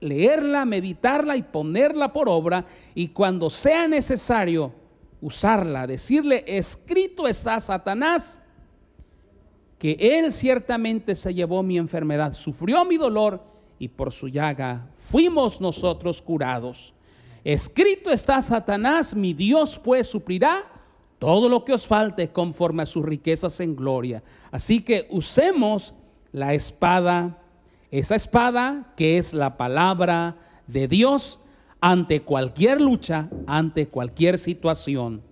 leerla, 0.00 0.66
meditarla 0.66 1.34
y 1.34 1.40
ponerla 1.40 2.12
por 2.12 2.28
obra 2.28 2.66
y 2.94 3.08
cuando 3.08 3.48
sea 3.48 3.88
necesario 3.88 4.74
usarla, 5.22 5.86
decirle, 5.86 6.44
escrito 6.46 7.26
está 7.26 7.58
Satanás, 7.58 8.38
que 9.78 9.96
él 9.98 10.30
ciertamente 10.30 11.14
se 11.14 11.32
llevó 11.32 11.62
mi 11.62 11.78
enfermedad, 11.78 12.34
sufrió 12.34 12.84
mi 12.84 12.98
dolor 12.98 13.55
y 13.78 13.88
por 13.88 14.12
su 14.12 14.28
llaga 14.28 14.86
fuimos 15.10 15.60
nosotros 15.60 16.22
curados. 16.22 16.92
Escrito 17.44 18.10
está 18.10 18.42
Satanás, 18.42 19.14
mi 19.14 19.32
Dios 19.32 19.80
pues 19.82 20.06
suplirá 20.08 20.64
todo 21.18 21.48
lo 21.48 21.64
que 21.64 21.72
os 21.72 21.86
falte 21.86 22.28
conforme 22.28 22.82
a 22.82 22.86
sus 22.86 23.04
riquezas 23.04 23.60
en 23.60 23.76
gloria. 23.76 24.22
Así 24.50 24.80
que 24.82 25.06
usemos 25.10 25.94
la 26.32 26.54
espada, 26.54 27.38
esa 27.90 28.14
espada 28.16 28.92
que 28.96 29.18
es 29.18 29.32
la 29.32 29.56
palabra 29.56 30.36
de 30.66 30.88
Dios 30.88 31.40
ante 31.80 32.22
cualquier 32.22 32.80
lucha, 32.80 33.28
ante 33.46 33.88
cualquier 33.88 34.38
situación. 34.38 35.22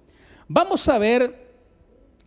Vamos 0.48 0.88
a 0.88 0.98
ver 0.98 1.52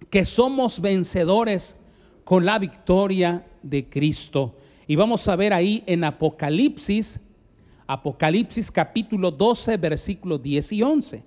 que 0.10 0.26
somos 0.26 0.80
vencedores 0.80 1.78
con 2.24 2.46
la 2.46 2.60
victoria 2.60 3.46
de 3.64 3.90
Cristo. 3.90 4.56
Y 4.90 4.96
vamos 4.96 5.28
a 5.28 5.36
ver 5.36 5.54
ahí 5.54 5.84
en 5.86 6.06
Apocalipsis, 6.06 7.20
Apocalipsis 7.88 8.72
capítulo 8.72 9.32
12, 9.32 9.76
versículos 9.76 10.42
10 10.42 10.72
y 10.72 10.82
11. 10.82 11.24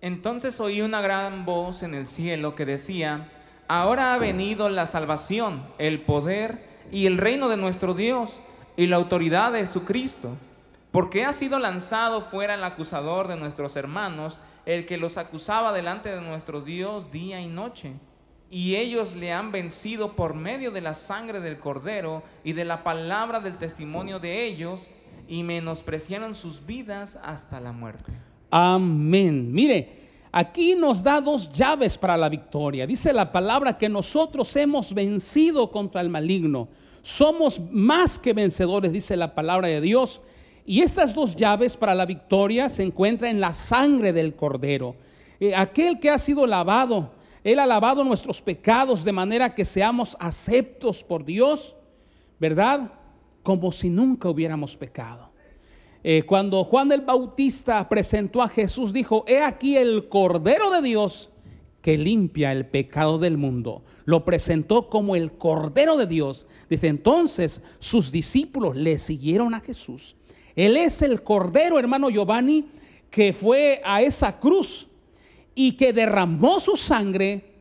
Entonces 0.00 0.58
oí 0.60 0.80
una 0.80 1.02
gran 1.02 1.44
voz 1.44 1.82
en 1.82 1.92
el 1.92 2.06
cielo 2.06 2.54
que 2.54 2.64
decía, 2.64 3.30
ahora 3.68 4.14
ha 4.14 4.18
venido 4.18 4.70
la 4.70 4.86
salvación, 4.86 5.62
el 5.76 6.00
poder 6.00 6.66
y 6.90 7.04
el 7.04 7.18
reino 7.18 7.50
de 7.50 7.58
nuestro 7.58 7.92
Dios 7.92 8.40
y 8.78 8.86
la 8.86 8.96
autoridad 8.96 9.52
de 9.52 9.66
su 9.66 9.84
Cristo, 9.84 10.38
porque 10.90 11.26
ha 11.26 11.34
sido 11.34 11.58
lanzado 11.58 12.22
fuera 12.22 12.54
el 12.54 12.64
acusador 12.64 13.28
de 13.28 13.36
nuestros 13.36 13.76
hermanos, 13.76 14.40
el 14.64 14.86
que 14.86 14.96
los 14.96 15.18
acusaba 15.18 15.74
delante 15.74 16.10
de 16.10 16.22
nuestro 16.22 16.62
Dios 16.62 17.12
día 17.12 17.42
y 17.42 17.46
noche. 17.46 17.92
Y 18.52 18.76
ellos 18.76 19.16
le 19.16 19.32
han 19.32 19.50
vencido 19.50 20.12
por 20.12 20.34
medio 20.34 20.70
de 20.70 20.82
la 20.82 20.92
sangre 20.92 21.40
del 21.40 21.58
cordero 21.58 22.22
y 22.44 22.52
de 22.52 22.66
la 22.66 22.84
palabra 22.84 23.40
del 23.40 23.56
testimonio 23.56 24.20
de 24.20 24.44
ellos, 24.44 24.90
y 25.26 25.42
menospreciaron 25.42 26.34
sus 26.34 26.66
vidas 26.66 27.18
hasta 27.22 27.60
la 27.60 27.72
muerte. 27.72 28.12
Amén. 28.50 29.50
Mire, 29.50 29.88
aquí 30.30 30.74
nos 30.74 31.02
da 31.02 31.22
dos 31.22 31.50
llaves 31.50 31.96
para 31.96 32.18
la 32.18 32.28
victoria. 32.28 32.86
Dice 32.86 33.14
la 33.14 33.32
palabra 33.32 33.78
que 33.78 33.88
nosotros 33.88 34.54
hemos 34.56 34.92
vencido 34.92 35.70
contra 35.70 36.02
el 36.02 36.10
maligno. 36.10 36.68
Somos 37.00 37.58
más 37.70 38.18
que 38.18 38.34
vencedores, 38.34 38.92
dice 38.92 39.16
la 39.16 39.34
palabra 39.34 39.68
de 39.68 39.80
Dios. 39.80 40.20
Y 40.66 40.82
estas 40.82 41.14
dos 41.14 41.34
llaves 41.34 41.74
para 41.74 41.94
la 41.94 42.04
victoria 42.04 42.68
se 42.68 42.82
encuentran 42.82 43.30
en 43.30 43.40
la 43.40 43.54
sangre 43.54 44.12
del 44.12 44.36
cordero. 44.36 44.94
Eh, 45.40 45.56
aquel 45.56 45.98
que 45.98 46.10
ha 46.10 46.18
sido 46.18 46.46
lavado, 46.46 47.10
Él 47.44 47.58
ha 47.58 47.66
lavado 47.66 48.04
nuestros 48.04 48.40
pecados 48.40 49.04
de 49.04 49.12
manera 49.12 49.54
que 49.54 49.64
seamos 49.64 50.16
aceptos 50.20 51.02
por 51.02 51.24
Dios, 51.24 51.74
¿verdad? 52.38 52.92
Como 53.42 53.72
si 53.72 53.88
nunca 53.88 54.28
hubiéramos 54.28 54.76
pecado. 54.76 55.30
Eh, 56.04 56.24
cuando 56.24 56.64
Juan 56.64 56.90
el 56.92 57.02
Bautista 57.02 57.88
presentó 57.88 58.42
a 58.42 58.48
Jesús, 58.48 58.92
dijo, 58.92 59.24
he 59.26 59.40
aquí 59.40 59.76
el 59.76 60.08
Cordero 60.08 60.70
de 60.70 60.82
Dios 60.82 61.30
que 61.80 61.98
limpia 61.98 62.52
el 62.52 62.66
pecado 62.66 63.18
del 63.18 63.36
mundo. 63.36 63.82
Lo 64.04 64.24
presentó 64.24 64.88
como 64.88 65.16
el 65.16 65.32
Cordero 65.32 65.96
de 65.96 66.06
Dios. 66.06 66.46
Dice, 66.70 66.88
entonces 66.88 67.62
sus 67.80 68.12
discípulos 68.12 68.76
le 68.76 68.98
siguieron 68.98 69.54
a 69.54 69.60
Jesús. 69.60 70.16
Él 70.54 70.76
es 70.76 71.02
el 71.02 71.22
Cordero, 71.22 71.78
hermano 71.78 72.08
Giovanni, 72.08 72.66
que 73.10 73.32
fue 73.32 73.80
a 73.84 74.00
esa 74.02 74.38
cruz 74.38 74.88
y 75.54 75.72
que 75.72 75.92
derramó 75.92 76.60
su 76.60 76.76
sangre 76.76 77.52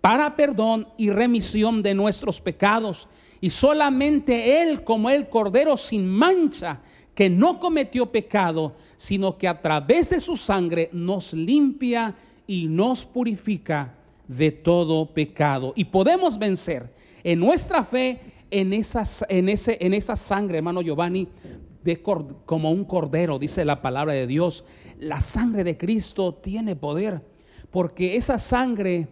para 0.00 0.36
perdón 0.36 0.88
y 0.96 1.10
remisión 1.10 1.82
de 1.82 1.94
nuestros 1.94 2.40
pecados. 2.40 3.08
Y 3.40 3.50
solamente 3.50 4.62
Él, 4.62 4.84
como 4.84 5.10
el 5.10 5.28
Cordero 5.28 5.76
sin 5.76 6.08
mancha, 6.08 6.80
que 7.14 7.28
no 7.28 7.58
cometió 7.58 8.06
pecado, 8.06 8.76
sino 8.96 9.36
que 9.38 9.48
a 9.48 9.60
través 9.60 10.10
de 10.10 10.20
su 10.20 10.36
sangre 10.36 10.88
nos 10.92 11.32
limpia 11.32 12.14
y 12.46 12.66
nos 12.66 13.04
purifica 13.04 13.94
de 14.26 14.50
todo 14.50 15.06
pecado. 15.06 15.72
Y 15.74 15.84
podemos 15.84 16.38
vencer 16.38 16.92
en 17.24 17.40
nuestra 17.40 17.84
fe 17.84 18.20
en, 18.50 18.72
esas, 18.72 19.24
en, 19.28 19.48
ese, 19.48 19.78
en 19.80 19.94
esa 19.94 20.16
sangre, 20.16 20.58
hermano 20.58 20.82
Giovanni, 20.82 21.28
como 22.44 22.70
un 22.70 22.84
cordero, 22.84 23.38
dice 23.38 23.64
la 23.64 23.80
palabra 23.80 24.12
de 24.12 24.26
Dios. 24.26 24.64
La 24.98 25.20
sangre 25.20 25.64
de 25.64 25.76
Cristo 25.78 26.34
tiene 26.34 26.76
poder, 26.76 27.22
porque 27.70 28.16
esa 28.16 28.38
sangre 28.38 29.08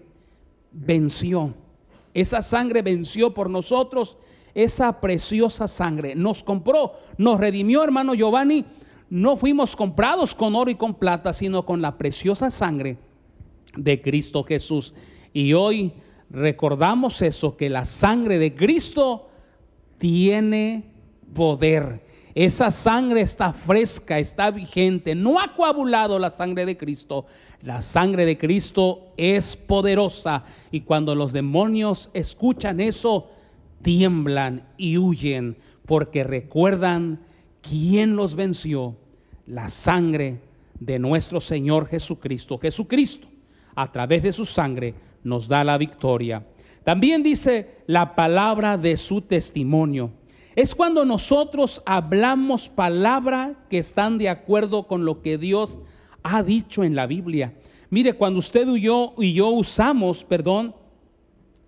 venció. 0.73 1.55
Esa 2.15 2.41
sangre 2.43 2.83
venció 2.83 3.35
por 3.35 3.51
nosotros 3.51 4.17
esa 4.55 5.01
preciosa 5.01 5.69
sangre. 5.69 6.15
Nos 6.15 6.43
compró, 6.43 6.95
nos 7.19 7.39
redimió, 7.39 7.85
hermano 7.85 8.15
Giovanni. 8.15 8.65
No 9.11 9.37
fuimos 9.37 9.77
comprados 9.77 10.35
con 10.35 10.55
oro 10.55 10.71
y 10.71 10.75
con 10.75 10.95
plata, 10.95 11.33
sino 11.33 11.65
con 11.67 11.83
la 11.83 11.99
preciosa 11.99 12.51
sangre 12.51 12.97
de 13.77 14.01
Cristo 14.01 14.43
Jesús. 14.45 14.95
Y 15.33 15.53
hoy 15.53 15.93
recordamos 16.31 17.21
eso, 17.21 17.57
que 17.57 17.69
la 17.69 17.85
sangre 17.85 18.39
de 18.39 18.55
Cristo 18.55 19.29
tiene 19.99 20.85
poder. 21.35 22.05
Esa 22.35 22.71
sangre 22.71 23.21
está 23.21 23.53
fresca, 23.53 24.19
está 24.19 24.51
vigente, 24.51 25.15
no 25.15 25.39
ha 25.39 25.55
coagulado 25.55 26.19
la 26.19 26.31
sangre 26.31 26.67
de 26.67 26.77
Cristo. 26.77 27.27
La 27.63 27.83
sangre 27.83 28.27
de 28.27 28.39
Cristo 28.39 29.13
es 29.17 29.57
poderosa 29.57 30.45
y 30.71 30.83
cuando 30.83 31.15
los 31.15 31.33
demonios 31.33 32.11
escuchan 32.13 32.81
eso, 32.81 33.31
tiemblan 33.83 34.67
y 34.77 34.99
huyen 34.99 35.57
porque 35.87 36.25
recuerdan 36.25 37.21
quién 37.63 38.17
los 38.17 38.35
venció, 38.35 38.97
la 39.47 39.69
sangre 39.69 40.41
de 40.79 40.99
nuestro 40.99 41.41
Señor 41.41 41.89
Jesucristo. 41.89 42.59
Jesucristo, 42.59 43.29
a 43.75 43.91
través 43.91 44.23
de 44.23 44.33
su 44.33 44.45
sangre, 44.45 44.95
nos 45.25 45.49
da 45.49 45.65
la 45.65 45.79
victoria. 45.79 46.45
También 46.85 47.23
dice 47.23 47.83
la 47.87 48.15
palabra 48.15 48.77
de 48.77 48.97
su 48.97 49.23
testimonio. 49.23 50.11
Es 50.55 50.75
cuando 50.75 51.05
nosotros 51.05 51.83
hablamos 51.85 52.69
palabra 52.69 53.55
que 53.69 53.79
están 53.79 54.19
de 54.19 54.29
acuerdo 54.29 54.87
con 54.87 55.05
lo 55.05 55.21
que 55.21 55.37
Dios 55.37 55.79
ha 56.35 56.43
dicho 56.43 56.83
en 56.85 56.95
la 56.95 57.07
Biblia. 57.07 57.55
Mire, 57.91 58.15
cuando 58.15 58.41
usted 58.41 58.67
y 58.69 58.83
yo, 58.83 59.15
y 59.19 59.33
yo 59.33 59.51
usamos, 59.51 60.25
perdón, 60.25 60.75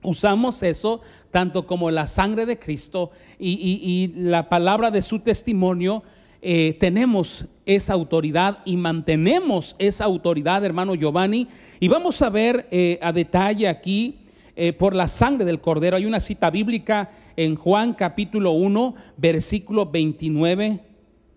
usamos 0.02 0.62
eso, 0.62 1.00
tanto 1.30 1.66
como 1.66 1.90
la 1.90 2.06
sangre 2.06 2.46
de 2.46 2.58
Cristo 2.58 3.10
y, 3.38 4.12
la 4.16 4.48
palabra 4.48 4.90
de 4.90 5.02
su 5.02 5.20
testimonio, 5.20 6.02
eh, 6.40 6.76
tenemos 6.80 7.46
esa 7.66 7.94
autoridad 7.94 8.58
y 8.64 8.76
mantenemos 8.76 9.76
esa 9.78 10.04
autoridad, 10.04 10.64
hermano 10.64 10.94
Giovanni. 10.94 11.48
Y 11.80 11.88
vamos 11.88 12.22
a 12.22 12.30
ver 12.30 12.68
eh, 12.70 12.98
a 13.02 13.12
detalle 13.12 13.68
aquí 13.68 14.20
eh, 14.56 14.72
por 14.72 14.94
la 14.94 15.08
sangre 15.08 15.44
del 15.44 15.60
cordero. 15.60 15.96
Hay 15.96 16.06
una 16.06 16.20
cita 16.20 16.50
bíblica 16.50 17.10
en 17.36 17.54
Juan 17.54 17.94
capítulo 17.94 18.52
1, 18.52 18.94
versículos 19.16 19.90
29 19.92 20.80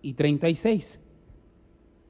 y 0.02 0.12
36. 0.14 0.98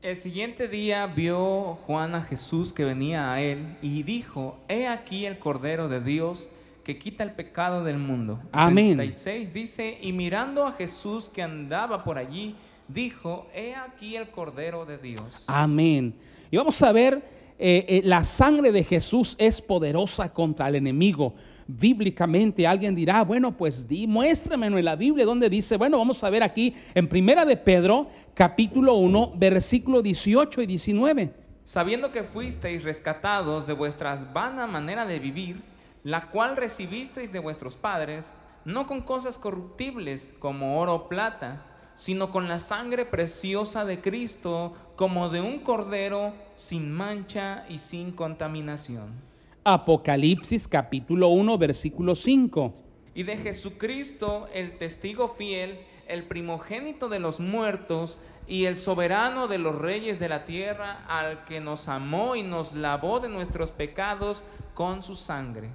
El 0.03 0.19
siguiente 0.19 0.67
día 0.67 1.07
vio 1.07 1.79
Juan 1.87 2.17
a 2.17 2.23
Jesús 2.23 2.73
que 2.73 2.85
venía 2.85 3.33
a 3.33 3.41
él 3.41 3.77
y 3.83 4.03
dijo, 4.03 4.59
he 4.69 4.89
aquí 4.89 5.27
el 5.27 5.39
Cordero 5.39 5.89
de 5.89 6.01
Dios 6.01 6.51
que 6.83 6.99
quita 6.99 7.23
el 7.23 7.31
pecado 7.31 7.85
del 7.85 7.99
mundo. 7.99 8.41
Amén. 8.51 8.97
36 8.97 9.55
dice, 9.55 9.99
y 10.03 10.11
mirando 10.11 10.67
a 10.67 10.73
Jesús 10.73 11.29
que 11.29 11.41
andaba 11.41 12.03
por 12.03 12.19
allí, 12.19 12.57
dijo, 12.89 13.47
he 13.55 13.77
aquí 13.77 14.17
el 14.17 14.29
Cordero 14.29 14.85
de 14.85 14.99
Dios. 14.99 15.45
Amén. 15.47 16.17
Y 16.51 16.57
vamos 16.57 16.83
a 16.83 16.91
ver, 16.91 17.23
eh, 17.57 17.85
eh, 17.87 18.01
la 18.03 18.25
sangre 18.25 18.73
de 18.73 18.83
Jesús 18.83 19.37
es 19.39 19.63
poderosa 19.63 20.33
contra 20.33 20.67
el 20.67 20.75
enemigo 20.75 21.33
bíblicamente 21.67 22.67
alguien 22.67 22.95
dirá, 22.95 23.23
bueno, 23.23 23.57
pues 23.57 23.87
di, 23.87 24.07
muéstramelo 24.07 24.79
en 24.79 24.85
la 24.85 24.97
Biblia 24.97 25.25
donde 25.25 25.49
dice, 25.49 25.77
bueno, 25.77 25.99
vamos 25.99 26.23
a 26.25 26.31
ver 26.31 26.43
aquí 26.43 26.75
en 26.95 27.09
Primera 27.09 27.45
de 27.45 27.57
Pedro, 27.57 28.09
capítulo 28.35 28.95
1, 28.95 29.35
versículo 29.37 30.03
18 30.03 30.63
y 30.63 30.67
19. 30.67 31.35
Sabiendo 31.65 32.11
que 32.11 32.25
fuisteis 32.25 32.83
rescatados 32.83 33.67
de 33.67 33.73
vuestras 33.73 34.33
vana 34.33 34.67
manera 34.67 35.07
de 35.07 35.19
vivir, 35.19 35.63
la 36.03 36.31
cual 36.31 36.57
recibisteis 36.57 37.33
de 37.33 37.39
vuestros 37.39 37.77
padres, 37.77 38.35
no 38.65 38.87
con 38.87 39.03
cosas 39.03 39.39
corruptibles 39.39 40.35
como 40.39 40.81
oro 40.81 40.95
o 40.95 41.09
plata, 41.09 41.67
sino 41.95 42.33
con 42.33 42.49
la 42.49 42.59
sangre 42.59 43.05
preciosa 43.05 43.85
de 43.85 44.01
Cristo, 44.01 44.75
como 44.97 45.29
de 45.29 45.41
un 45.41 45.61
cordero 45.61 46.33
sin 46.57 46.91
mancha 46.91 47.65
y 47.69 47.79
sin 47.79 48.13
contaminación 48.13 49.32
Apocalipsis 49.65 50.67
capítulo 50.67 51.29
1, 51.29 51.57
versículo 51.57 52.17
5. 52.17 52.75
Y 53.15 53.23
de 53.23 53.37
Jesucristo, 53.37 54.49
el 54.53 54.77
testigo 54.77 55.29
fiel, 55.29 55.79
el 56.09 56.25
primogénito 56.25 57.09
de 57.09 57.21
los 57.21 57.39
muertos 57.39 58.19
y 58.49 58.65
el 58.65 58.77
soberano 58.77 59.47
de 59.47 59.59
los 59.59 59.77
reyes 59.77 60.19
de 60.19 60.29
la 60.29 60.45
tierra, 60.47 61.05
al 61.07 61.45
que 61.45 61.61
nos 61.61 61.87
amó 61.87 62.35
y 62.35 62.43
nos 62.43 62.73
lavó 62.73 63.21
de 63.21 63.29
nuestros 63.29 63.71
pecados 63.71 64.43
con 64.75 65.05
su 65.05 65.15
sangre. 65.15 65.71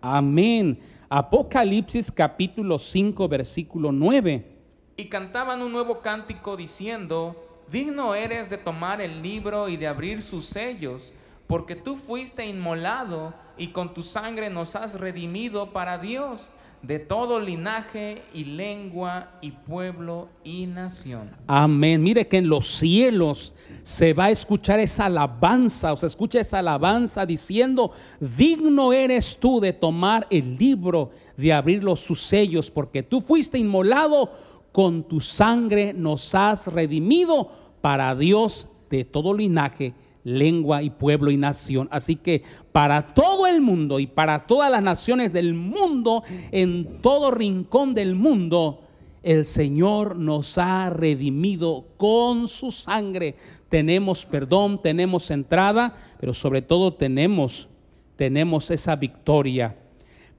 Amén. 0.00 0.78
Apocalipsis 1.10 2.10
capítulo 2.10 2.78
5, 2.78 3.28
versículo 3.28 3.92
9. 3.92 4.56
Y 4.96 5.04
cantaban 5.04 5.60
un 5.60 5.72
nuevo 5.72 6.00
cántico 6.00 6.56
diciendo, 6.56 7.36
digno 7.70 8.14
eres 8.14 8.48
de 8.48 8.56
tomar 8.56 9.02
el 9.02 9.20
libro 9.20 9.68
y 9.68 9.76
de 9.76 9.86
abrir 9.86 10.22
sus 10.22 10.46
sellos, 10.46 11.12
porque 11.48 11.74
tú 11.74 11.96
fuiste 11.96 12.46
inmolado 12.46 13.34
y 13.56 13.68
con 13.68 13.94
tu 13.94 14.02
sangre 14.02 14.50
nos 14.50 14.76
has 14.76 15.00
redimido 15.00 15.72
para 15.72 15.98
Dios 15.98 16.50
de 16.82 17.00
todo 17.00 17.40
linaje 17.40 18.22
y 18.32 18.44
lengua 18.44 19.30
y 19.40 19.50
pueblo 19.50 20.28
y 20.44 20.66
nación. 20.66 21.30
Amén. 21.48 22.02
Mire 22.02 22.28
que 22.28 22.36
en 22.36 22.48
los 22.48 22.68
cielos 22.68 23.52
se 23.82 24.12
va 24.12 24.26
a 24.26 24.30
escuchar 24.30 24.78
esa 24.78 25.06
alabanza, 25.06 25.92
o 25.92 25.96
se 25.96 26.06
escucha 26.06 26.38
esa 26.38 26.60
alabanza 26.60 27.26
diciendo, 27.26 27.92
digno 28.20 28.92
eres 28.92 29.38
tú 29.40 29.58
de 29.58 29.72
tomar 29.72 30.26
el 30.30 30.56
libro, 30.56 31.10
de 31.36 31.52
abrir 31.52 31.82
los 31.82 31.98
sus 31.98 32.22
sellos, 32.22 32.70
porque 32.70 33.02
tú 33.02 33.22
fuiste 33.22 33.58
inmolado, 33.58 34.30
con 34.70 35.02
tu 35.02 35.20
sangre 35.20 35.94
nos 35.94 36.34
has 36.34 36.66
redimido 36.66 37.50
para 37.80 38.14
Dios 38.14 38.68
de 38.90 39.04
todo 39.04 39.34
linaje 39.34 39.94
lengua 40.28 40.82
y 40.82 40.90
pueblo 40.90 41.30
y 41.30 41.36
nación. 41.36 41.88
Así 41.90 42.16
que 42.16 42.42
para 42.72 43.14
todo 43.14 43.46
el 43.46 43.60
mundo 43.60 43.98
y 43.98 44.06
para 44.06 44.46
todas 44.46 44.70
las 44.70 44.82
naciones 44.82 45.32
del 45.32 45.54
mundo, 45.54 46.22
en 46.52 47.00
todo 47.00 47.30
rincón 47.30 47.94
del 47.94 48.14
mundo, 48.14 48.82
el 49.22 49.44
Señor 49.44 50.16
nos 50.16 50.58
ha 50.58 50.90
redimido 50.90 51.86
con 51.96 52.48
su 52.48 52.70
sangre. 52.70 53.34
Tenemos 53.68 54.24
perdón, 54.26 54.80
tenemos 54.82 55.30
entrada, 55.30 55.96
pero 56.20 56.32
sobre 56.32 56.62
todo 56.62 56.94
tenemos 56.94 57.68
tenemos 58.18 58.70
esa 58.72 58.96
victoria. 58.96 59.76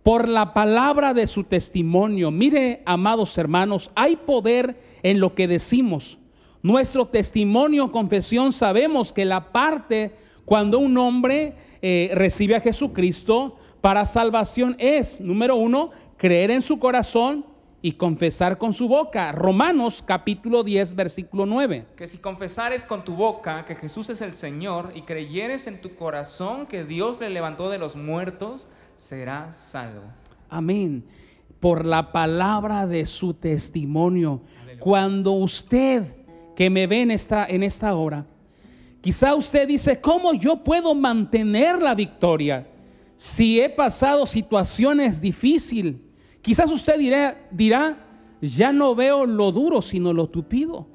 Por 0.04 0.28
la 0.28 0.54
palabra 0.54 1.14
de 1.14 1.26
su 1.28 1.46
testimonio, 1.46 2.30
mire, 2.30 2.84
amados 2.86 3.38
hermanos, 3.38 3.90
hay 3.96 4.18
poder 4.18 4.78
en 5.02 5.20
lo 5.22 5.34
que 5.34 5.48
decimos. 5.48 6.20
Nuestro 6.62 7.08
testimonio, 7.08 7.92
confesión, 7.92 8.52
sabemos 8.52 9.14
que 9.14 9.24
la 9.24 9.52
parte 9.52 10.14
cuando 10.44 10.80
un 10.80 10.98
hombre 10.98 11.56
eh, 11.82 12.12
recibe 12.14 12.56
a 12.56 12.62
Jesucristo 12.62 13.58
para 13.82 14.06
salvación 14.06 14.76
es, 14.78 15.22
número 15.22 15.56
uno, 15.56 15.92
creer 16.18 16.52
en 16.52 16.62
su 16.62 16.78
corazón 16.80 17.46
y 17.82 17.94
confesar 17.94 18.58
con 18.58 18.74
su 18.74 18.90
boca. 18.90 19.32
Romanos 19.32 20.04
capítulo 20.06 20.64
10, 20.64 20.96
versículo 20.96 21.46
9. 21.46 21.86
Que 21.96 22.08
si 22.08 22.18
confesares 22.18 22.84
con 22.84 23.06
tu 23.06 23.16
boca 23.16 23.64
que 23.64 23.76
Jesús 23.76 24.10
es 24.10 24.22
el 24.22 24.34
Señor 24.34 24.92
y 24.96 25.04
creyeres 25.04 25.66
en 25.68 25.80
tu 25.80 25.96
corazón 25.96 26.66
que 26.66 26.84
Dios 26.84 27.22
le 27.22 27.30
levantó 27.30 27.70
de 27.70 27.78
los 27.78 27.96
muertos, 27.96 28.68
serás 28.98 29.56
salvo. 29.56 30.04
Amén. 30.50 31.06
Por 31.62 31.86
la 31.86 32.12
palabra 32.12 32.86
de 32.86 33.06
su 33.06 33.34
testimonio. 33.34 34.42
Cuando 34.80 35.34
usted 35.34 36.19
que 36.60 36.70
me 36.70 36.88
ve 36.88 37.04
en 37.04 37.12
esta, 37.12 37.46
en 37.46 37.64
esta 37.64 37.96
hora, 37.96 38.26
quizá 39.00 39.34
usted 39.34 39.66
dice, 39.66 40.02
¿cómo 40.02 40.34
yo 40.34 40.62
puedo 40.62 40.94
mantener 40.94 41.82
la 41.82 41.96
victoria 41.96 42.68
si 43.16 43.62
he 43.62 43.70
pasado 43.70 44.26
situaciones 44.26 45.22
difíciles? 45.22 45.96
Quizás 46.42 46.70
usted 46.70 47.00
dirá, 47.00 47.48
dirá, 47.50 48.06
ya 48.42 48.74
no 48.74 48.94
veo 48.94 49.26
lo 49.26 49.54
duro, 49.54 49.82
sino 49.82 50.12
lo 50.12 50.28
tupido. 50.28 50.86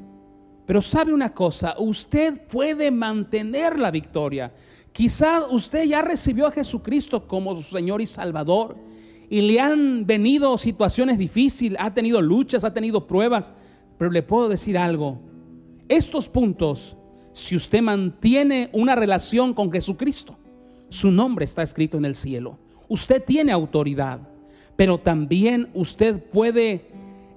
Pero 0.67 0.83
sabe 0.83 1.15
una 1.15 1.33
cosa, 1.33 1.77
usted 1.79 2.47
puede 2.47 2.91
mantener 2.91 3.79
la 3.79 3.91
victoria. 3.91 4.53
Quizá 4.93 5.47
usted 5.47 5.85
ya 5.85 6.03
recibió 6.03 6.49
a 6.49 6.53
Jesucristo 6.53 7.27
como 7.27 7.57
su 7.57 7.63
Señor 7.63 8.03
y 8.03 8.07
Salvador 8.07 8.77
y 9.31 9.41
le 9.41 9.61
han 9.61 10.05
venido 10.05 10.59
situaciones 10.59 11.17
difíciles, 11.17 11.79
ha 11.81 11.95
tenido 11.95 12.21
luchas, 12.21 12.65
ha 12.65 12.75
tenido 12.75 13.07
pruebas, 13.07 13.55
pero 13.97 14.11
le 14.11 14.23
puedo 14.23 14.51
decir 14.51 14.77
algo, 14.77 15.33
estos 15.89 16.29
puntos, 16.29 16.97
si 17.33 17.57
usted 17.57 17.83
mantiene 17.83 18.71
una 18.73 18.95
relación 18.95 19.53
con 19.55 19.71
Jesucristo, 19.71 20.37
su 20.89 21.11
nombre 21.11 21.45
está 21.45 21.63
escrito 21.63 21.97
en 21.97 22.05
el 22.05 22.15
cielo. 22.15 22.59
Usted 22.89 23.23
tiene 23.25 23.53
autoridad, 23.53 24.21
pero 24.77 24.99
también 24.99 25.71
usted 25.75 26.23
puede, 26.31 26.89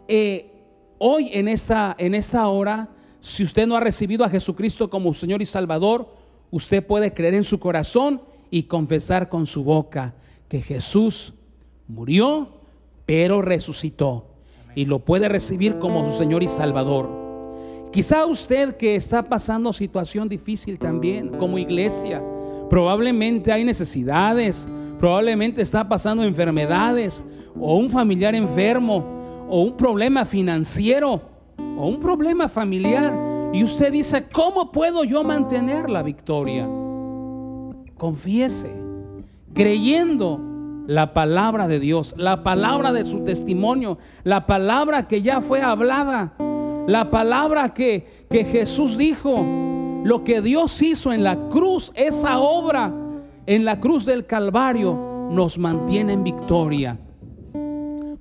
eh, 0.08 0.52
hoy 1.00 1.30
en 1.34 1.48
esta, 1.48 1.96
en 1.98 2.14
esta 2.16 2.48
hora, 2.48 2.90
si 3.20 3.44
usted 3.44 3.68
no 3.68 3.76
ha 3.76 3.80
recibido 3.80 4.24
a 4.24 4.30
Jesucristo 4.30 4.90
como 4.90 5.14
Señor 5.14 5.42
y 5.42 5.46
Salvador, 5.46 6.14
usted 6.52 6.86
puede 6.86 7.14
creer 7.14 7.34
en 7.34 7.44
su 7.44 7.60
corazón 7.60 8.22
y 8.52 8.64
confesar 8.64 9.30
con 9.30 9.46
su 9.46 9.64
boca 9.64 10.14
que 10.48 10.62
Jesús 10.62 11.34
murió, 11.88 12.62
pero 13.06 13.42
resucitó. 13.42 14.28
Y 14.76 14.86
lo 14.86 15.00
puede 15.00 15.28
recibir 15.28 15.80
como 15.80 16.06
su 16.06 16.18
Señor 16.18 16.44
y 16.44 16.48
Salvador. 16.48 17.27
Quizá 17.98 18.28
usted 18.28 18.78
que 18.78 18.96
está 18.96 19.24
pasando 19.24 19.74
situación 19.74 20.30
difícil 20.30 20.78
también 20.78 21.30
como 21.30 21.58
iglesia, 21.58 22.22
probablemente 22.70 23.52
hay 23.52 23.64
necesidades, 23.64 24.68
probablemente 25.00 25.64
está 25.64 25.90
pasando 25.90 26.24
enfermedades 26.24 27.24
o 27.60 27.76
un 27.76 27.90
familiar 27.90 28.36
enfermo 28.36 29.04
o 29.50 29.64
un 29.64 29.76
problema 29.76 30.26
financiero 30.26 31.24
o 31.58 31.88
un 31.88 32.00
problema 32.00 32.48
familiar 32.48 33.16
y 33.52 33.64
usted 33.64 33.92
dice, 33.92 34.28
¿cómo 34.32 34.72
puedo 34.72 35.04
yo 35.04 35.24
mantener 35.24 35.90
la 35.90 36.04
victoria? 36.04 36.70
Confiese, 37.98 38.72
creyendo 39.56 40.40
la 40.86 41.16
palabra 41.16 41.68
de 41.68 41.80
Dios, 41.80 42.14
la 42.16 42.44
palabra 42.44 42.94
de 42.94 43.06
su 43.06 43.24
testimonio, 43.24 43.98
la 44.24 44.46
palabra 44.46 45.08
que 45.08 45.24
ya 45.24 45.42
fue 45.42 45.64
hablada 45.64 46.36
la 46.88 47.12
palabra 47.12 47.74
que, 47.74 48.26
que 48.30 48.46
Jesús 48.46 48.98
dijo, 48.98 49.36
lo 50.04 50.24
que 50.24 50.42
Dios 50.42 50.82
hizo 50.82 51.12
en 51.12 51.22
la 51.22 51.50
cruz, 51.50 51.92
esa 51.96 52.40
obra 52.40 52.94
en 53.46 53.66
la 53.66 53.80
cruz 53.82 54.06
del 54.06 54.26
Calvario, 54.26 55.28
nos 55.30 55.58
mantiene 55.58 56.14
en 56.14 56.24
victoria. 56.24 56.98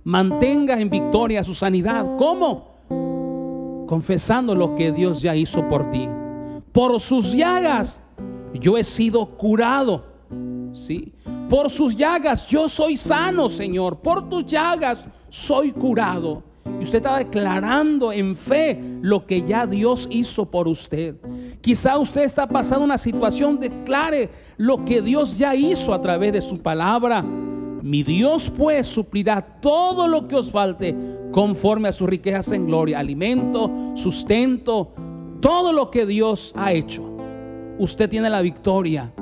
Mantenga 0.02 0.81
en 0.81 0.90
victoria 0.90 1.44
su 1.44 1.55
sanidad. 1.55 2.16
¿Cómo? 2.18 3.87
Confesando 3.87 4.55
lo 4.55 4.74
que 4.74 4.90
Dios 4.90 5.22
ya 5.22 5.35
hizo 5.37 5.66
por 5.68 5.88
ti. 5.90 6.09
Por 6.72 7.00
sus 7.00 7.33
llagas 7.33 8.00
yo 8.52 8.76
he 8.76 8.85
sido 8.85 9.26
curado. 9.37 10.05
¿Sí? 10.72 11.14
Por 11.48 11.70
sus 11.70 11.96
llagas 11.96 12.46
yo 12.48 12.68
soy 12.68 12.96
sano, 12.96 13.48
Señor. 13.48 13.98
Por 14.00 14.29
tus 14.29 14.44
llagas 14.44 15.07
soy 15.29 15.70
curado. 15.70 16.42
Y 16.81 16.85
usted 16.85 16.98
está 16.98 17.18
declarando 17.18 18.12
en 18.12 18.35
fe 18.35 18.81
lo 19.00 19.26
que 19.26 19.42
ya 19.42 19.66
Dios 19.66 20.07
hizo 20.11 20.50
por 20.50 20.68
usted. 20.68 21.16
Quizá 21.61 21.98
usted 21.98 22.22
está 22.22 22.46
pasando 22.46 22.85
una 22.85 22.98
situación, 22.98 23.59
declare 23.59 24.31
lo 24.57 24.85
que 24.85 25.00
Dios 25.02 25.38
ya 25.38 25.55
hizo 25.55 25.92
a 25.92 26.00
través 26.00 26.33
de 26.33 26.42
su 26.42 26.59
palabra. 26.59 27.22
Mi 27.22 28.02
Dios 28.02 28.50
pues 28.57 28.87
suplirá 28.87 29.40
todo 29.61 30.09
lo 30.09 30.26
que 30.26 30.37
os 30.37 30.50
falte 30.50 30.94
conforme 31.33 31.88
a 31.88 31.92
sus 31.92 32.09
riquezas 32.09 32.52
en 32.52 32.66
gloria, 32.66 32.98
alimento, 32.98 33.70
sustento, 33.94 34.92
todo 35.40 35.72
lo 35.72 35.90
que 35.90 36.07
Dios 36.07 36.52
ha 36.57 36.72
hecho. 36.72 37.05
Usted 37.79 38.09
tiene 38.09 38.31
la 38.31 38.40
victoria. 38.40 39.12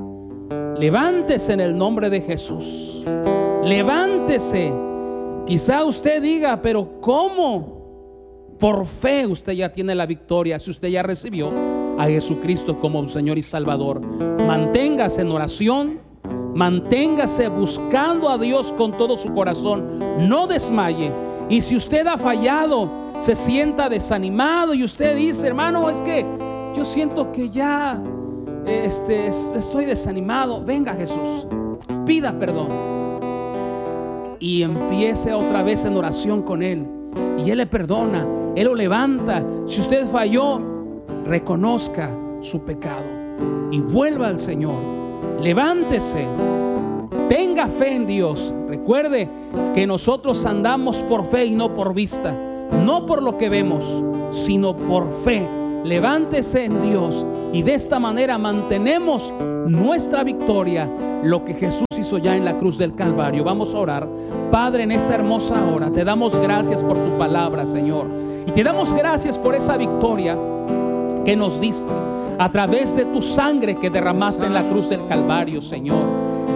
Levántese 0.78 1.52
en 1.52 1.60
el 1.60 1.76
nombre 1.76 2.08
de 2.10 2.20
Jesús. 2.20 3.04
Levántese 3.64 4.72
Quizá 5.46 5.84
usted 5.84 6.22
diga, 6.22 6.62
pero 6.62 7.00
¿cómo? 7.02 8.56
Por 8.58 8.86
fe 8.86 9.26
usted 9.26 9.52
ya 9.52 9.70
tiene 9.70 9.94
la 9.94 10.06
victoria 10.06 10.58
si 10.58 10.70
usted 10.70 10.88
ya 10.88 11.02
recibió 11.02 11.50
a 11.98 12.06
Jesucristo 12.06 12.80
como 12.80 13.06
Señor 13.06 13.36
y 13.36 13.42
Salvador. 13.42 14.00
Manténgase 14.46 15.20
en 15.20 15.30
oración, 15.30 16.00
manténgase 16.54 17.48
buscando 17.48 18.30
a 18.30 18.38
Dios 18.38 18.72
con 18.72 18.92
todo 18.92 19.18
su 19.18 19.34
corazón, 19.34 19.98
no 20.18 20.46
desmaye. 20.46 21.12
Y 21.50 21.60
si 21.60 21.76
usted 21.76 22.06
ha 22.06 22.16
fallado, 22.16 22.90
se 23.20 23.36
sienta 23.36 23.90
desanimado 23.90 24.72
y 24.72 24.82
usted 24.82 25.14
dice, 25.14 25.46
hermano, 25.46 25.90
es 25.90 26.00
que 26.00 26.24
yo 26.74 26.86
siento 26.86 27.32
que 27.32 27.50
ya 27.50 28.02
este, 28.66 29.26
estoy 29.26 29.84
desanimado, 29.84 30.64
venga 30.64 30.94
Jesús, 30.94 31.46
pida 32.06 32.38
perdón 32.38 33.03
y 34.44 34.62
empiece 34.62 35.32
otra 35.32 35.62
vez 35.62 35.86
en 35.86 35.96
oración 35.96 36.42
con 36.42 36.62
Él. 36.62 36.86
Y 37.42 37.48
Él 37.48 37.56
le 37.56 37.66
perdona, 37.66 38.26
Él 38.54 38.66
lo 38.66 38.74
levanta. 38.74 39.42
Si 39.64 39.80
usted 39.80 40.06
falló, 40.06 40.58
reconozca 41.24 42.10
su 42.42 42.60
pecado 42.60 43.02
y 43.70 43.80
vuelva 43.80 44.28
al 44.28 44.38
Señor. 44.38 44.74
Levántese, 45.40 46.26
tenga 47.30 47.68
fe 47.68 47.94
en 47.94 48.06
Dios. 48.06 48.52
Recuerde 48.68 49.30
que 49.74 49.86
nosotros 49.86 50.44
andamos 50.44 50.98
por 50.98 51.24
fe 51.30 51.46
y 51.46 51.52
no 51.52 51.74
por 51.74 51.94
vista. 51.94 52.34
no 52.84 53.06
por 53.06 53.22
lo 53.22 53.38
que 53.38 53.48
vemos, 53.48 54.04
sino 54.30 54.76
por 54.76 55.10
fe. 55.24 55.48
Levántese 55.84 56.64
en 56.64 56.82
Dios 56.82 57.24
y 57.52 57.62
de 57.62 57.74
esta 57.74 57.98
manera 57.98 58.36
mantenemos 58.36 59.32
nuestra 59.66 60.22
victoria, 60.22 60.90
lo 61.22 61.44
que 61.44 61.54
Jesús 61.54 61.84
hizo 62.04 62.18
ya 62.18 62.36
en 62.36 62.44
la 62.44 62.58
cruz 62.58 62.76
del 62.76 62.94
Calvario. 62.94 63.44
Vamos 63.44 63.74
a 63.74 63.78
orar. 63.78 64.08
Padre, 64.50 64.84
en 64.84 64.92
esta 64.92 65.14
hermosa 65.14 65.54
hora 65.74 65.90
te 65.90 66.04
damos 66.04 66.38
gracias 66.38 66.82
por 66.82 66.96
tu 66.96 67.18
palabra, 67.18 67.64
Señor. 67.66 68.06
Y 68.46 68.50
te 68.52 68.62
damos 68.62 68.92
gracias 68.92 69.38
por 69.38 69.54
esa 69.54 69.76
victoria 69.76 70.38
que 71.24 71.34
nos 71.34 71.58
diste 71.60 71.90
a 72.38 72.50
través 72.50 72.94
de 72.94 73.06
tu 73.06 73.22
sangre 73.22 73.74
que 73.74 73.88
derramaste 73.88 74.44
en 74.44 74.52
la 74.54 74.68
cruz 74.68 74.90
del 74.90 75.06
Calvario, 75.06 75.60
Señor. 75.62 76.04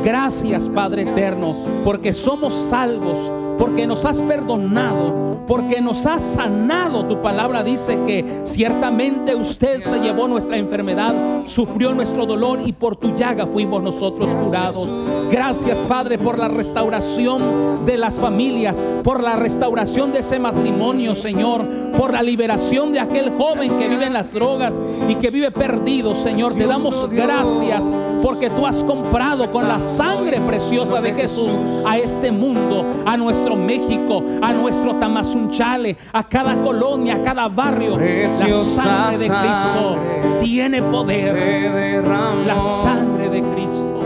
Gracias, 0.04 0.68
Padre 0.68 1.02
eterno, 1.02 1.54
porque 1.84 2.12
somos 2.12 2.54
salvos, 2.54 3.32
porque 3.58 3.86
nos 3.86 4.04
has 4.04 4.22
perdonado, 4.22 5.42
porque 5.46 5.80
nos 5.80 6.06
has 6.06 6.22
sanado. 6.22 7.04
Tu 7.06 7.20
palabra 7.20 7.62
dice 7.62 7.98
que 8.06 8.42
ciertamente 8.44 9.34
usted 9.34 9.80
se 9.80 9.98
llevó 10.00 10.28
nuestra 10.28 10.56
enfermedad, 10.56 11.14
sufrió 11.46 11.94
nuestro 11.94 12.26
dolor 12.26 12.60
y 12.64 12.72
por 12.72 12.96
tu 12.96 13.16
llaga 13.16 13.46
fuimos 13.46 13.82
nosotros 13.82 14.34
curados. 14.34 14.88
Gracias, 15.30 15.76
Padre, 15.88 16.18
por 16.18 16.38
la 16.38 16.48
restauración 16.48 17.84
de 17.84 17.98
las 17.98 18.14
familias, 18.18 18.82
por 19.02 19.22
la 19.22 19.36
restauración 19.36 20.12
de 20.12 20.20
ese 20.20 20.38
matrimonio, 20.38 21.14
Señor, 21.14 21.66
por 21.96 22.12
la 22.12 22.22
liberación 22.22 22.92
de 22.92 23.00
aquel 23.00 23.32
joven 23.36 23.76
que 23.78 23.88
vive 23.88 24.06
en 24.06 24.12
las 24.12 24.32
drogas 24.32 24.74
y 25.08 25.16
que 25.16 25.30
vive 25.30 25.50
perdido, 25.50 26.14
Señor. 26.14 26.54
Te 26.54 26.66
damos 26.66 27.08
gracias 27.10 27.90
porque 28.22 28.50
tú 28.50 28.66
has 28.66 28.82
comprado 28.84 29.46
con 29.46 29.68
la 29.68 29.80
sangre 29.80 30.40
preciosa 30.40 31.00
de 31.00 31.12
Jesús 31.14 31.50
a 31.86 31.98
este 31.98 32.30
mundo, 32.30 32.84
a 33.06 33.16
nuestro 33.16 33.47
México, 33.56 34.22
a 34.42 34.52
nuestro 34.52 34.94
Tamazunchale, 34.96 35.96
a 36.12 36.22
cada 36.28 36.54
colonia, 36.56 37.16
a 37.16 37.22
cada 37.22 37.48
barrio. 37.48 37.96
La 37.98 38.28
sangre 38.28 39.18
de 39.18 39.28
Cristo 39.28 39.98
tiene 40.42 40.82
poder. 40.82 42.04
La 42.46 42.60
sangre 42.82 43.28
de 43.28 43.42
Cristo. 43.42 44.00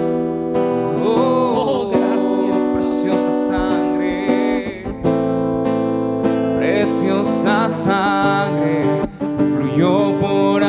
Oh, 1.05 1.91
gracias, 1.91 2.57
preciosa 2.75 3.33
sangre, 3.49 4.85
preciosa 6.59 7.69
sangre, 7.69 8.85
fluyó 9.57 10.15
por 10.21 10.62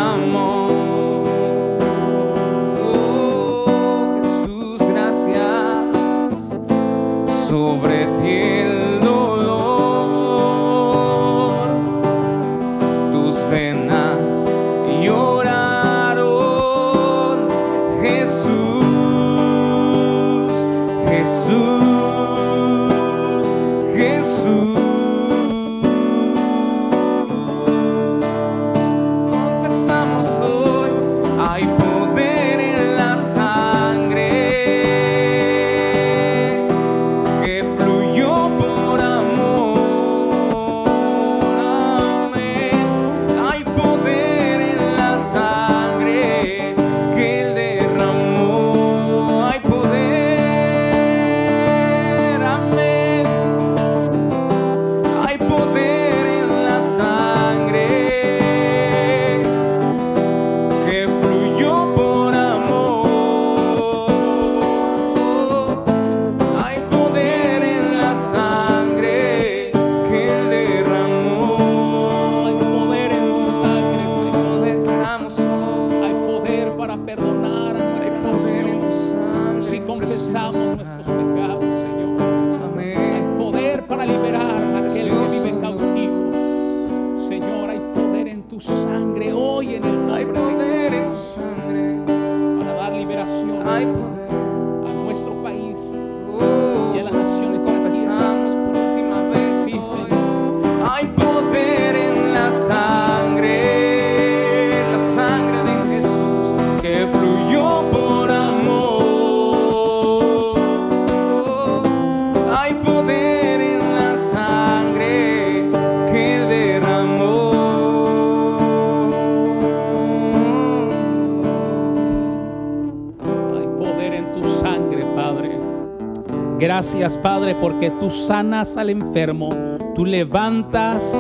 Gracias, 126.76 127.20
Padre, 127.20 127.54
porque 127.62 127.92
tú 127.92 128.10
sanas 128.10 128.78
al 128.78 128.90
enfermo, 128.90 129.52
tú 129.94 130.08
levantas 130.08 131.14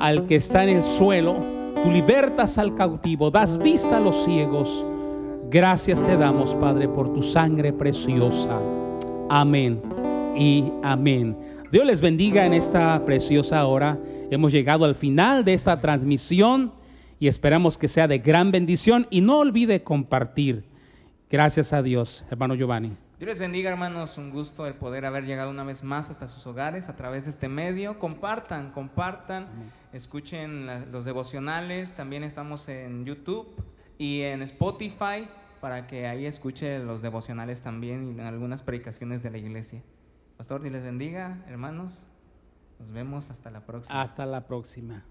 al 0.00 0.26
que 0.26 0.34
está 0.34 0.64
en 0.64 0.70
el 0.70 0.82
suelo, 0.82 1.36
tú 1.84 1.92
libertas 1.92 2.58
al 2.58 2.74
cautivo, 2.74 3.30
das 3.30 3.58
vista 3.58 3.98
a 3.98 4.00
los 4.00 4.24
ciegos. 4.24 4.84
Gracias 5.50 6.02
te 6.02 6.16
damos, 6.16 6.52
Padre, 6.56 6.88
por 6.88 7.14
tu 7.14 7.22
sangre 7.22 7.72
preciosa. 7.72 8.58
Amén 9.30 9.80
y 10.36 10.64
amén. 10.82 11.36
Dios 11.70 11.86
les 11.86 12.00
bendiga 12.00 12.44
en 12.44 12.52
esta 12.52 13.04
preciosa 13.04 13.64
hora. 13.66 13.96
Hemos 14.32 14.50
llegado 14.50 14.84
al 14.84 14.96
final 14.96 15.44
de 15.44 15.54
esta 15.54 15.80
transmisión 15.80 16.72
y 17.20 17.28
esperamos 17.28 17.78
que 17.78 17.86
sea 17.86 18.08
de 18.08 18.18
gran 18.18 18.50
bendición 18.50 19.06
y 19.10 19.20
no 19.20 19.38
olvide 19.38 19.84
compartir. 19.84 20.64
Gracias 21.30 21.72
a 21.72 21.82
Dios, 21.84 22.24
hermano 22.32 22.56
Giovanni. 22.56 23.07
Dios 23.18 23.28
les 23.28 23.38
bendiga, 23.40 23.70
hermanos. 23.70 24.16
Un 24.16 24.30
gusto 24.30 24.66
el 24.66 24.74
poder 24.74 25.04
haber 25.04 25.24
llegado 25.24 25.50
una 25.50 25.64
vez 25.64 25.82
más 25.82 26.08
hasta 26.08 26.28
sus 26.28 26.46
hogares 26.46 26.88
a 26.88 26.94
través 26.94 27.24
de 27.24 27.30
este 27.30 27.48
medio. 27.48 27.98
Compartan, 27.98 28.70
compartan, 28.70 29.48
escuchen 29.92 30.66
la- 30.66 30.86
los 30.86 31.04
devocionales. 31.04 31.94
También 31.94 32.22
estamos 32.22 32.68
en 32.68 33.04
YouTube 33.04 33.48
y 33.98 34.20
en 34.22 34.42
Spotify 34.42 35.28
para 35.60 35.88
que 35.88 36.06
ahí 36.06 36.26
escuche 36.26 36.78
los 36.78 37.02
devocionales 37.02 37.60
también 37.60 38.16
y 38.16 38.20
algunas 38.20 38.62
predicaciones 38.62 39.24
de 39.24 39.30
la 39.32 39.38
iglesia. 39.38 39.82
Pastor, 40.36 40.60
Dios 40.62 40.72
les 40.72 40.84
bendiga, 40.84 41.42
hermanos. 41.48 42.08
Nos 42.78 42.92
vemos 42.92 43.30
hasta 43.30 43.50
la 43.50 43.66
próxima. 43.66 44.00
Hasta 44.00 44.26
la 44.26 44.46
próxima. 44.46 45.04